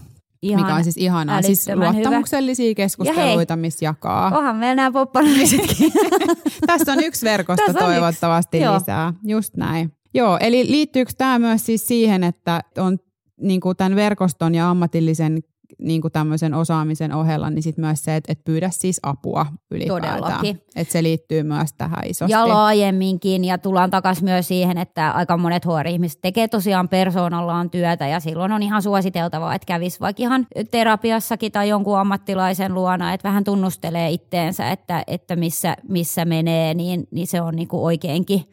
Ihan 0.48 0.62
mikä 0.62 0.74
on 0.74 0.84
siis 0.84 0.96
ihanaa. 0.96 1.42
Siis 1.42 1.66
luottamuksellisia 1.74 2.66
hyvä. 2.66 2.74
keskusteluita, 2.74 3.56
missä 3.56 3.84
jakaa. 3.84 4.38
Onhan 4.38 4.56
meillä 4.56 4.74
nämä 4.74 4.92
poppanaisetkin. 4.92 5.92
Tässä 6.66 6.92
on 6.92 7.04
yksi 7.04 7.26
verkosto 7.26 7.62
Tässä 7.66 7.86
toivottavasti 7.86 8.58
yksi. 8.58 8.74
lisää. 8.74 9.12
Just 9.24 9.56
näin. 9.56 9.92
Joo, 10.14 10.38
eli 10.40 10.70
liittyykö 10.70 11.12
tämä 11.18 11.38
myös 11.38 11.66
siis 11.66 11.86
siihen, 11.86 12.24
että 12.24 12.60
on 12.78 12.98
niin 13.40 13.60
kuin 13.60 13.76
tämän 13.76 13.96
verkoston 13.96 14.54
ja 14.54 14.70
ammatillisen 14.70 15.38
niin 15.78 16.00
kuin 16.00 16.12
tämmöisen 16.12 16.54
osaamisen 16.54 17.12
ohella, 17.12 17.50
niin 17.50 17.62
sitten 17.62 17.84
myös 17.84 18.04
se, 18.04 18.16
että, 18.16 18.32
että 18.32 18.44
pyydä 18.44 18.70
siis 18.70 19.00
apua 19.02 19.46
ylipäätään. 19.70 20.46
Että 20.76 20.92
se 20.92 21.02
liittyy 21.02 21.42
myös 21.42 21.72
tähän 21.78 22.06
isosti. 22.06 22.32
Ja 22.32 22.48
laajemminkin, 22.48 23.44
ja 23.44 23.58
tullaan 23.58 23.90
takaisin 23.90 24.24
myös 24.24 24.48
siihen, 24.48 24.78
että 24.78 25.10
aika 25.10 25.36
monet 25.36 25.64
HR-ihmiset 25.66 26.20
tekee 26.22 26.48
tosiaan 26.48 26.88
persoonallaan 26.88 27.70
työtä, 27.70 28.06
ja 28.06 28.20
silloin 28.20 28.52
on 28.52 28.62
ihan 28.62 28.82
suositeltavaa, 28.82 29.54
että 29.54 29.66
kävisi 29.66 30.00
vaikka 30.00 30.22
ihan 30.22 30.46
terapiassakin 30.70 31.52
tai 31.52 31.68
jonkun 31.68 31.98
ammattilaisen 31.98 32.74
luona, 32.74 33.12
että 33.12 33.28
vähän 33.28 33.44
tunnustelee 33.44 34.10
itteensä, 34.10 34.70
että, 34.70 35.04
että 35.06 35.36
missä, 35.36 35.76
missä 35.88 36.24
menee, 36.24 36.74
niin, 36.74 37.08
niin 37.10 37.26
se 37.26 37.40
on 37.40 37.56
niin 37.56 37.68
kuin 37.68 37.82
oikeinkin 37.82 38.44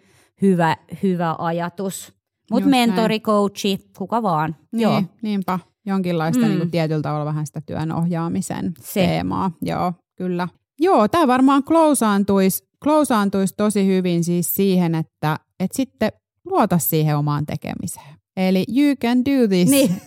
hyvä, 0.42 0.78
hyvä 1.04 1.36
ajatus. 1.38 2.14
Mutta 2.52 2.70
mentori, 2.70 3.20
coachi, 3.20 3.80
kuka 3.98 4.24
vaan. 4.24 4.56
Niin, 4.72 4.82
Joo. 4.82 5.04
Niinpä 5.22 5.60
jonkinlaista 5.86 6.42
mm. 6.42 6.48
niin 6.48 6.58
kuin 6.58 6.72
tietyllä 6.72 7.02
tavalla 7.02 7.26
vähän 7.26 7.46
sitä 7.46 7.62
työn 7.66 7.92
ohjaamisen 7.92 8.74
Se. 8.82 9.00
teemaa. 9.00 9.52
Joo, 9.62 9.94
kyllä. 10.18 10.48
Joo, 10.80 11.08
tämä 11.08 11.28
varmaan 11.28 11.64
klousaantuisi 11.64 12.64
klousaantuisi 12.84 13.54
tosi 13.58 13.88
hyvin 13.88 14.24
siis 14.24 14.56
siihen, 14.56 14.96
että, 14.96 15.40
että 15.60 15.78
sitten 15.78 16.12
luota 16.46 16.78
siihen 16.78 17.18
omaan 17.18 17.46
tekemiseen. 17.46 18.16
Eli 18.38 18.66
you 18.78 18.96
can 18.96 19.26
do 19.26 19.48
this. 19.48 19.70
Niin. 19.70 20.02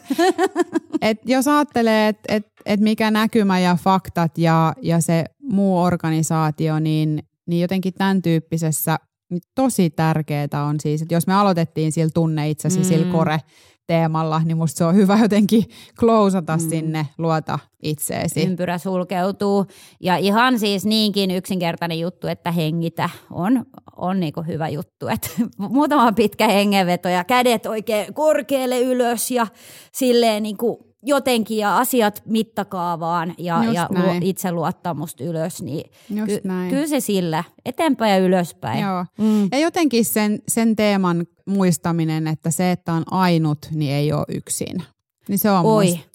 et 1.02 1.18
jos 1.24 1.48
ajattelee, 1.48 2.08
että 2.08 2.34
et, 2.34 2.46
et 2.66 2.80
mikä 2.80 3.10
näkymä 3.10 3.58
ja 3.58 3.76
faktat 3.84 4.38
ja, 4.38 4.72
ja 4.82 5.00
se 5.00 5.24
muu 5.42 5.78
organisaatio, 5.82 6.78
niin, 6.78 7.22
niin 7.46 7.60
jotenkin 7.60 7.94
tämän 7.94 8.22
tyyppisessä 8.22 8.98
niin 9.30 9.42
tosi 9.54 9.90
tärkeää 9.90 10.64
on 10.68 10.80
siis, 10.80 11.02
että 11.02 11.14
jos 11.14 11.26
me 11.26 11.34
aloitettiin 11.34 11.92
sillä 11.92 12.10
tunne 12.14 12.50
itsesi, 12.50 12.78
mm. 12.78 12.84
sillä 12.84 13.12
kore 13.12 13.40
teemalla, 13.86 14.40
niin 14.44 14.56
musta 14.56 14.78
se 14.78 14.84
on 14.84 14.94
hyvä 14.94 15.18
jotenkin 15.22 15.64
klousata 16.00 16.56
mm. 16.56 16.70
sinne, 16.70 17.06
luota 17.18 17.58
itseesi. 17.82 18.42
Ympyrä 18.42 18.78
sulkeutuu. 18.78 19.66
Ja 20.00 20.16
ihan 20.16 20.58
siis 20.58 20.84
niinkin 20.84 21.30
yksinkertainen 21.30 22.00
juttu, 22.00 22.26
että 22.26 22.52
hengitä 22.52 23.10
on, 23.30 23.66
on 23.96 24.20
niinku 24.20 24.42
hyvä 24.42 24.68
juttu. 24.68 25.08
Et 25.08 25.34
muutama 25.58 26.12
pitkä 26.12 26.48
hengenveto 26.48 27.08
ja 27.08 27.24
kädet 27.24 27.66
oikein 27.66 28.14
korkealle 28.14 28.80
ylös 28.80 29.30
ja 29.30 29.46
silleen 29.92 30.42
niinku 30.42 30.86
jotenkin 31.02 31.58
ja 31.58 31.78
asiat 31.78 32.22
mittakaavaan 32.26 33.34
ja, 33.38 33.64
ja 33.72 33.88
luo, 33.90 34.14
itseluottamusta 34.20 35.24
ylös, 35.24 35.62
niin 35.62 35.90
ky, 36.26 36.40
kyllä 36.70 36.86
se 36.86 37.00
sillä 37.00 37.44
eteenpäin 37.64 38.12
ja 38.12 38.18
ylöspäin. 38.18 38.80
Joo. 38.80 39.04
Mm. 39.18 39.48
Ja 39.52 39.58
jotenkin 39.58 40.04
sen, 40.04 40.38
sen 40.48 40.76
teeman 40.76 41.26
muistaminen, 41.46 42.26
että 42.26 42.50
se, 42.50 42.72
että 42.72 42.92
on 42.92 43.02
ainut, 43.10 43.58
niin 43.74 43.92
ei 43.92 44.12
ole 44.12 44.24
yksin. 44.28 44.82
Niin 45.28 45.38
se 45.38 45.50
on 45.50 45.64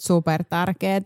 super 0.02 0.44
tärkeää. 0.44 0.98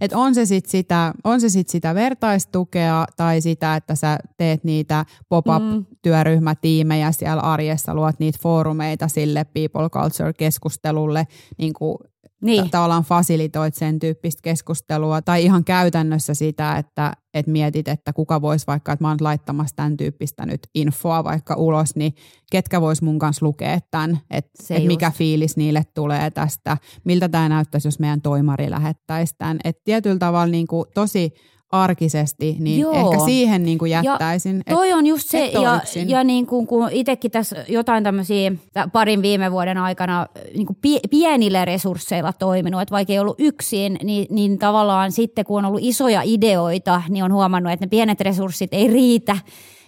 Että 0.00 0.18
on 0.18 0.34
se 0.34 0.46
sitten 0.46 0.70
sitä, 0.70 1.14
on 1.24 1.40
se 1.40 1.48
sit 1.48 1.68
sitä 1.68 1.94
vertaistukea 1.94 3.06
tai 3.16 3.40
sitä, 3.40 3.76
että 3.76 3.94
sä 3.94 4.18
teet 4.36 4.64
niitä 4.64 5.04
pop-up-työryhmätiimejä 5.28 7.08
mm. 7.10 7.14
siellä 7.14 7.42
arjessa, 7.42 7.94
luot 7.94 8.18
niitä 8.18 8.38
foorumeita 8.42 9.08
sille 9.08 9.44
people 9.44 9.88
culture-keskustelulle 9.88 11.26
niin 11.58 11.72
kuin 11.72 11.98
niin. 12.42 12.70
tavallaan 12.70 13.04
fasilitoit 13.04 13.74
sen 13.74 13.98
tyyppistä 13.98 14.40
keskustelua 14.42 15.22
tai 15.22 15.44
ihan 15.44 15.64
käytännössä 15.64 16.34
sitä, 16.34 16.78
että, 16.78 17.12
että 17.34 17.52
mietit, 17.52 17.88
että 17.88 18.12
kuka 18.12 18.42
voisi 18.42 18.66
vaikka, 18.66 18.92
että 18.92 19.04
mä 19.04 19.08
oon 19.08 19.18
laittamassa 19.20 19.76
tämän 19.76 19.96
tyyppistä 19.96 20.46
nyt 20.46 20.60
infoa 20.74 21.24
vaikka 21.24 21.54
ulos, 21.54 21.96
niin 21.96 22.14
ketkä 22.52 22.80
vois 22.80 23.02
mun 23.02 23.18
kanssa 23.18 23.46
lukea 23.46 23.78
tämän, 23.90 24.18
että, 24.30 24.50
että 24.70 24.86
mikä 24.86 25.10
fiilis 25.10 25.56
niille 25.56 25.82
tulee 25.94 26.30
tästä, 26.30 26.76
miltä 27.04 27.28
tämä 27.28 27.48
näyttäisi, 27.48 27.88
jos 27.88 27.98
meidän 27.98 28.22
toimari 28.22 28.70
lähettäisi 28.70 29.34
tämän. 29.38 29.60
Että 29.64 29.82
tietyllä 29.84 30.18
tavalla 30.18 30.46
niin 30.46 30.66
kuin 30.66 30.86
tosi 30.94 31.32
arkisesti, 31.72 32.56
niin 32.58 32.80
Joo. 32.80 32.92
ehkä 32.92 33.24
siihen 33.24 33.64
niin 33.64 33.78
kuin 33.78 33.90
jättäisin. 33.90 34.62
Ja 34.66 34.76
toi 34.76 34.92
on 34.92 35.06
just 35.06 35.28
se, 35.28 35.46
ja, 35.46 35.80
ja 36.06 36.24
niin 36.24 36.46
kuin, 36.46 36.66
kun 36.66 36.88
itsekin 36.92 37.30
tässä 37.30 37.64
jotain 37.68 38.04
tämmöisiä 38.04 38.52
parin 38.92 39.22
viime 39.22 39.52
vuoden 39.52 39.78
aikana 39.78 40.26
niin 40.54 40.66
kuin 40.66 40.78
pienillä 41.10 41.64
resursseilla 41.64 42.32
toiminut, 42.32 42.80
että 42.80 42.92
vaikka 42.92 43.12
ei 43.12 43.18
ollut 43.18 43.40
yksin, 43.40 43.98
niin, 44.02 44.26
niin 44.30 44.58
tavallaan 44.58 45.12
sitten 45.12 45.44
kun 45.44 45.58
on 45.58 45.64
ollut 45.64 45.82
isoja 45.82 46.22
ideoita, 46.24 47.02
niin 47.08 47.24
on 47.24 47.32
huomannut, 47.32 47.72
että 47.72 47.86
ne 47.86 47.90
pienet 47.90 48.20
resurssit 48.20 48.74
ei 48.74 48.88
riitä, 48.88 49.36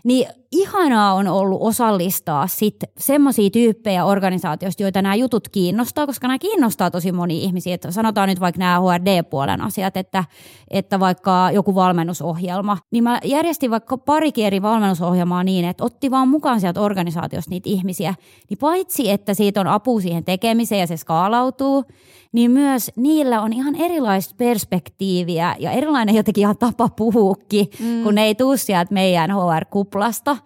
niin 0.04 0.26
ihanaa 0.52 1.14
on 1.14 1.28
ollut 1.28 1.62
osallistaa 1.62 2.46
sitten 2.46 2.88
semmoisia 2.98 3.50
tyyppejä 3.50 4.04
organisaatioista, 4.04 4.82
joita 4.82 5.02
nämä 5.02 5.14
jutut 5.14 5.48
kiinnostaa, 5.48 6.06
koska 6.06 6.28
nämä 6.28 6.38
kiinnostaa 6.38 6.90
tosi 6.90 7.12
moni 7.12 7.44
ihmisiä. 7.44 7.74
Että 7.74 7.90
sanotaan 7.90 8.28
nyt 8.28 8.40
vaikka 8.40 8.58
nämä 8.58 8.80
HRD-puolen 8.80 9.60
asiat, 9.60 9.96
että, 9.96 10.24
että 10.70 11.00
vaikka 11.00 11.50
joku 11.52 11.74
valmennusohjelma, 11.74 12.78
niin 12.90 13.04
mä 13.04 13.20
järjestin 13.24 13.70
vaikka 13.70 13.98
pari 13.98 14.30
eri 14.38 14.62
valmennusohjelmaa 14.62 15.44
niin, 15.44 15.64
että 15.64 15.84
otti 15.84 16.10
vaan 16.10 16.28
mukaan 16.28 16.60
sieltä 16.60 16.80
organisaatiosta 16.80 17.50
niitä 17.50 17.70
ihmisiä, 17.70 18.14
niin 18.50 18.58
paitsi 18.58 19.10
että 19.10 19.34
siitä 19.34 19.60
on 19.60 19.66
apu 19.66 20.00
siihen 20.00 20.24
tekemiseen 20.24 20.80
ja 20.80 20.86
se 20.86 20.96
skaalautuu, 20.96 21.84
niin 22.32 22.50
myös 22.50 22.90
niillä 22.96 23.40
on 23.40 23.52
ihan 23.52 23.74
erilaista 23.74 24.34
perspektiiviä 24.38 25.56
ja 25.58 25.70
erilainen 25.70 26.14
jotenkin 26.14 26.42
ihan 26.42 26.58
tapa 26.58 26.88
puhuukin, 26.88 27.66
mm. 27.80 28.02
kun 28.02 28.14
ne 28.14 28.24
ei 28.24 28.34
tuu 28.34 28.56
sieltä 28.56 28.94
meidän 28.94 29.30
HR-kuplasta 29.30 30.36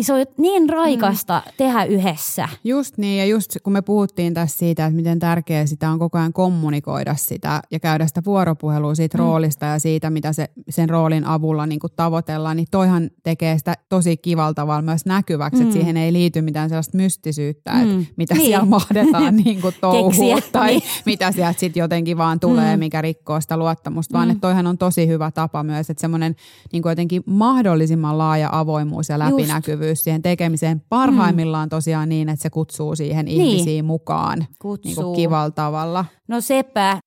niin 0.00 0.06
se 0.06 0.12
on 0.12 0.24
niin 0.36 0.68
raikasta 0.68 1.42
mm. 1.46 1.52
tehdä 1.56 1.84
yhdessä. 1.84 2.48
Just 2.64 2.98
niin, 2.98 3.18
ja 3.18 3.26
just 3.26 3.56
kun 3.62 3.72
me 3.72 3.82
puhuttiin 3.82 4.34
tässä 4.34 4.58
siitä, 4.58 4.86
että 4.86 4.96
miten 4.96 5.18
tärkeää 5.18 5.66
sitä 5.66 5.90
on 5.90 5.98
koko 5.98 6.18
ajan 6.18 6.32
kommunikoida 6.32 7.14
sitä 7.16 7.62
ja 7.70 7.80
käydä 7.80 8.06
sitä 8.06 8.22
vuoropuhelua 8.24 8.94
siitä 8.94 9.18
mm. 9.18 9.24
roolista 9.24 9.66
ja 9.66 9.78
siitä, 9.78 10.10
mitä 10.10 10.32
se, 10.32 10.50
sen 10.68 10.90
roolin 10.90 11.24
avulla 11.24 11.66
niin 11.66 11.80
kuin 11.80 11.92
tavoitellaan, 11.96 12.56
niin 12.56 12.66
toihan 12.70 13.10
tekee 13.22 13.58
sitä 13.58 13.74
tosi 13.88 14.16
kivalta 14.16 14.54
tavalla 14.54 14.82
myös 14.82 15.06
näkyväksi, 15.06 15.56
mm. 15.56 15.62
että 15.62 15.72
siihen 15.72 15.96
ei 15.96 16.12
liity 16.12 16.42
mitään 16.42 16.68
sellaista 16.68 16.96
mystisyyttä, 16.96 17.72
mm. 17.72 18.00
että 18.00 18.12
mitä 18.16 18.34
niin. 18.34 18.46
siellä 18.46 18.66
mahdetaan 18.66 19.36
niin 19.44 19.60
kuin 19.60 19.74
touhua 19.80 20.38
tai 20.52 20.70
niin. 20.70 20.82
mitä 21.06 21.32
sieltä 21.32 21.60
sitten 21.60 21.80
jotenkin 21.80 22.18
vaan 22.18 22.40
tulee, 22.40 22.76
mm. 22.76 22.80
mikä 22.80 23.02
rikkoo 23.02 23.40
sitä 23.40 23.56
luottamusta, 23.56 24.12
vaan 24.12 24.28
mm. 24.28 24.32
että 24.32 24.40
toihan 24.40 24.66
on 24.66 24.78
tosi 24.78 25.06
hyvä 25.06 25.30
tapa 25.30 25.62
myös, 25.62 25.90
että 25.90 26.00
semmoinen 26.00 26.36
niin 26.72 26.82
jotenkin 26.84 27.22
mahdollisimman 27.26 28.18
laaja 28.18 28.48
avoimuus 28.52 29.08
ja 29.08 29.18
läpinäkyvyys 29.18 29.89
näkyvyys 29.90 30.04
siihen 30.04 30.22
tekemiseen 30.22 30.80
parhaimmillaan 30.88 31.66
mm. 31.66 31.70
tosiaan 31.70 32.08
niin, 32.08 32.28
että 32.28 32.42
se 32.42 32.50
kutsuu 32.50 32.96
siihen 32.96 33.24
niin. 33.24 33.40
ihmisiin 33.40 33.84
mukaan 33.84 34.46
kutsuu. 34.58 34.88
Niin 34.88 34.96
kuin 34.96 35.16
kivalla 35.16 35.50
tavalla. 35.50 36.04
No 36.28 36.40
sepä. 36.40 36.98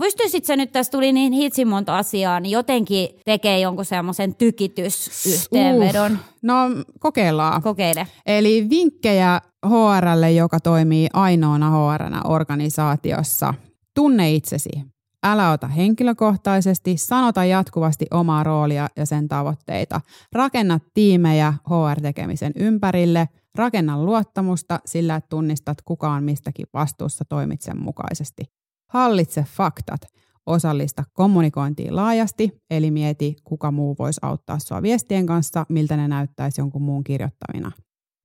Pystyisit 0.00 0.44
sä 0.44 0.56
nyt, 0.56 0.72
tässä 0.72 0.90
tuli 0.90 1.12
niin 1.12 1.32
hitsin 1.32 1.68
monta 1.68 1.98
asiaa, 1.98 2.40
niin 2.40 2.50
jotenkin 2.50 3.08
tekee 3.24 3.60
jonkun 3.60 3.84
semmoisen 3.84 4.34
tykitysyhteenvedon? 4.34 6.12
Uh, 6.12 6.18
no 6.42 6.54
kokeillaan. 7.00 7.62
Kokeile. 7.62 8.06
Eli 8.26 8.66
vinkkejä 8.70 9.40
HRlle, 9.66 10.32
joka 10.32 10.60
toimii 10.60 11.08
ainoana 11.12 11.70
HRna 11.70 12.22
organisaatiossa. 12.24 13.54
Tunne 13.94 14.32
itsesi. 14.32 14.91
Älä 15.24 15.50
ota 15.50 15.68
henkilökohtaisesti, 15.68 16.96
sanota 16.96 17.44
jatkuvasti 17.44 18.06
omaa 18.10 18.44
roolia 18.44 18.88
ja 18.96 19.06
sen 19.06 19.28
tavoitteita. 19.28 20.00
Rakenna 20.32 20.80
tiimejä 20.94 21.54
HR-tekemisen 21.66 22.52
ympärille, 22.56 23.28
rakenna 23.54 24.04
luottamusta 24.04 24.80
sillä, 24.84 25.16
että 25.16 25.28
tunnistat 25.28 25.78
kukaan 25.84 26.24
mistäkin 26.24 26.66
vastuussa 26.72 27.24
toimit 27.28 27.60
sen 27.60 27.82
mukaisesti. 27.82 28.42
Hallitse 28.90 29.44
faktat. 29.48 30.00
Osallista 30.46 31.04
kommunikointiin 31.12 31.96
laajasti, 31.96 32.50
eli 32.70 32.90
mieti, 32.90 33.36
kuka 33.44 33.70
muu 33.70 33.96
voisi 33.98 34.20
auttaa 34.22 34.58
sua 34.58 34.82
viestien 34.82 35.26
kanssa, 35.26 35.66
miltä 35.68 35.96
ne 35.96 36.08
näyttäisi 36.08 36.60
jonkun 36.60 36.82
muun 36.82 37.04
kirjoittamina. 37.04 37.72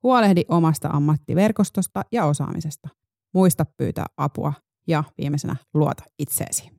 Huolehdi 0.03 0.43
omasta 0.49 0.87
ammattiverkostosta 0.87 2.01
ja 2.11 2.25
osaamisesta. 2.25 2.89
Muista 3.33 3.65
pyytää 3.77 4.05
apua 4.17 4.53
ja 4.87 5.03
viimeisenä 5.17 5.55
luota 5.73 6.03
itseesi. 6.19 6.76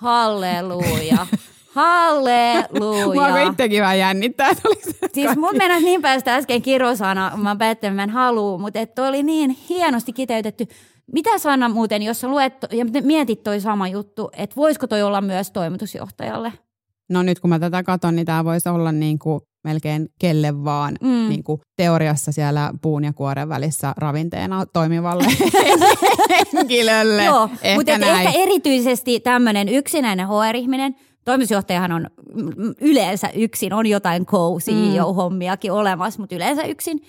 Halleluja. 0.00 1.26
Halleluja. 1.74 3.06
Mua 3.06 3.40
itsekin 3.40 3.82
vähän 3.82 3.98
jännittää. 3.98 4.50
Siis 5.12 5.36
mun 5.36 5.56
mennä 5.56 5.80
niin 5.80 6.02
päästä 6.02 6.34
äsken 6.34 6.62
kirosana, 6.62 7.32
mä 7.36 7.56
päättelin, 7.56 7.96
mä 7.96 8.02
en 8.02 8.10
halua, 8.10 8.58
mutta 8.58 8.78
että 8.78 9.08
oli 9.08 9.22
niin 9.22 9.50
hienosti 9.50 10.12
kiteytetty. 10.12 10.66
Mitä 11.12 11.38
Sanna 11.38 11.68
muuten, 11.68 12.02
jos 12.02 12.20
sä 12.20 12.28
luet 12.28 12.54
ja 12.70 12.84
mietit 13.02 13.42
toi 13.42 13.60
sama 13.60 13.88
juttu, 13.88 14.30
että 14.36 14.56
voisiko 14.56 14.86
toi 14.86 15.02
olla 15.02 15.20
myös 15.20 15.50
toimitusjohtajalle? 15.50 16.52
No 17.08 17.22
nyt 17.22 17.40
kun 17.40 17.50
mä 17.50 17.58
tätä 17.58 17.82
katson, 17.82 18.16
niin 18.16 18.26
tämä 18.26 18.44
voisi 18.44 18.68
olla 18.68 18.92
niin 18.92 19.18
kuin 19.18 19.40
melkein 19.64 20.08
kelle 20.18 20.64
vaan 20.64 20.96
mm. 21.00 21.28
niin 21.28 21.44
kuin 21.44 21.60
teoriassa 21.76 22.32
siellä 22.32 22.72
puun 22.82 23.04
ja 23.04 23.12
kuoren 23.12 23.48
välissä 23.48 23.94
ravinteena 23.96 24.66
toimivalle 24.66 25.24
henkilölle. 26.52 27.24
Joo, 27.24 27.48
ehkä 27.62 27.74
mutta 27.74 27.92
ehkä 27.92 28.30
erityisesti 28.30 29.20
tämmöinen 29.20 29.68
yksinäinen 29.68 30.28
HR-ihminen, 30.28 30.94
toimitusjohtajahan 31.24 31.92
on 31.92 32.06
yleensä 32.80 33.28
yksin, 33.34 33.72
on 33.72 33.86
jotain 33.86 34.26
co-CEO-hommiakin 34.26 35.72
mm. 35.72 35.76
olemassa, 35.76 36.20
mutta 36.20 36.34
yleensä 36.34 36.62
yksin. 36.62 37.00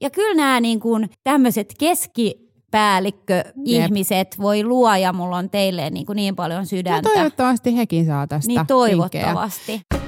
Ja 0.00 0.10
kyllä 0.10 0.34
nämä 0.34 0.60
niin 0.60 0.80
kuin 0.80 1.10
tämmöiset 1.24 1.74
keski 1.78 2.46
päällikkö-ihmiset 2.70 4.28
Jep. 4.32 4.42
voi 4.42 4.64
luoja, 4.64 5.12
mulla 5.12 5.36
on 5.36 5.50
teille 5.50 5.90
niin, 5.90 6.06
kuin 6.06 6.16
niin 6.16 6.36
paljon 6.36 6.66
sydäntä. 6.66 7.08
No 7.08 7.14
toivottavasti 7.14 7.76
hekin 7.76 8.06
saa 8.06 8.26
tästä 8.26 8.48
Niin 8.48 8.66
toivottavasti. 8.66 9.72
Vinkkejä. 9.72 10.05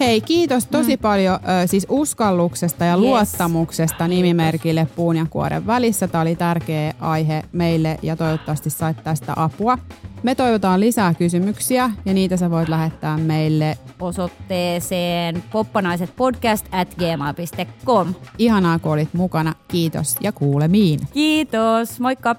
Hei, 0.00 0.20
kiitos 0.20 0.66
tosi 0.66 0.96
mm. 0.96 1.00
paljon 1.00 1.34
ö, 1.34 1.66
siis 1.66 1.86
uskalluksesta 1.88 2.84
ja 2.84 2.94
yes. 2.94 3.00
luottamuksesta 3.00 4.08
nimimerkille 4.08 4.88
puun 4.96 5.16
ja 5.16 5.26
kuoren 5.30 5.66
välissä. 5.66 6.08
Tämä 6.08 6.22
oli 6.22 6.36
tärkeä 6.36 6.94
aihe 7.00 7.42
meille 7.52 7.98
ja 8.02 8.16
toivottavasti 8.16 8.70
sait 8.70 9.04
tästä 9.04 9.32
apua. 9.36 9.78
Me 10.22 10.34
toivotaan 10.34 10.80
lisää 10.80 11.14
kysymyksiä 11.14 11.90
ja 12.04 12.14
niitä 12.14 12.36
sä 12.36 12.50
voit 12.50 12.68
lähettää 12.68 13.18
meille 13.18 13.78
osoitteeseen 14.00 15.42
poppanaisetpodcast 15.52 16.66
at 16.72 16.94
gmail.com. 16.94 18.14
Ihanaa, 18.38 18.78
kun 18.78 18.92
olit 18.92 19.14
mukana. 19.14 19.54
Kiitos 19.68 20.16
ja 20.20 20.32
kuulemiin. 20.32 21.00
Kiitos. 21.12 22.00
Moikka. 22.00 22.36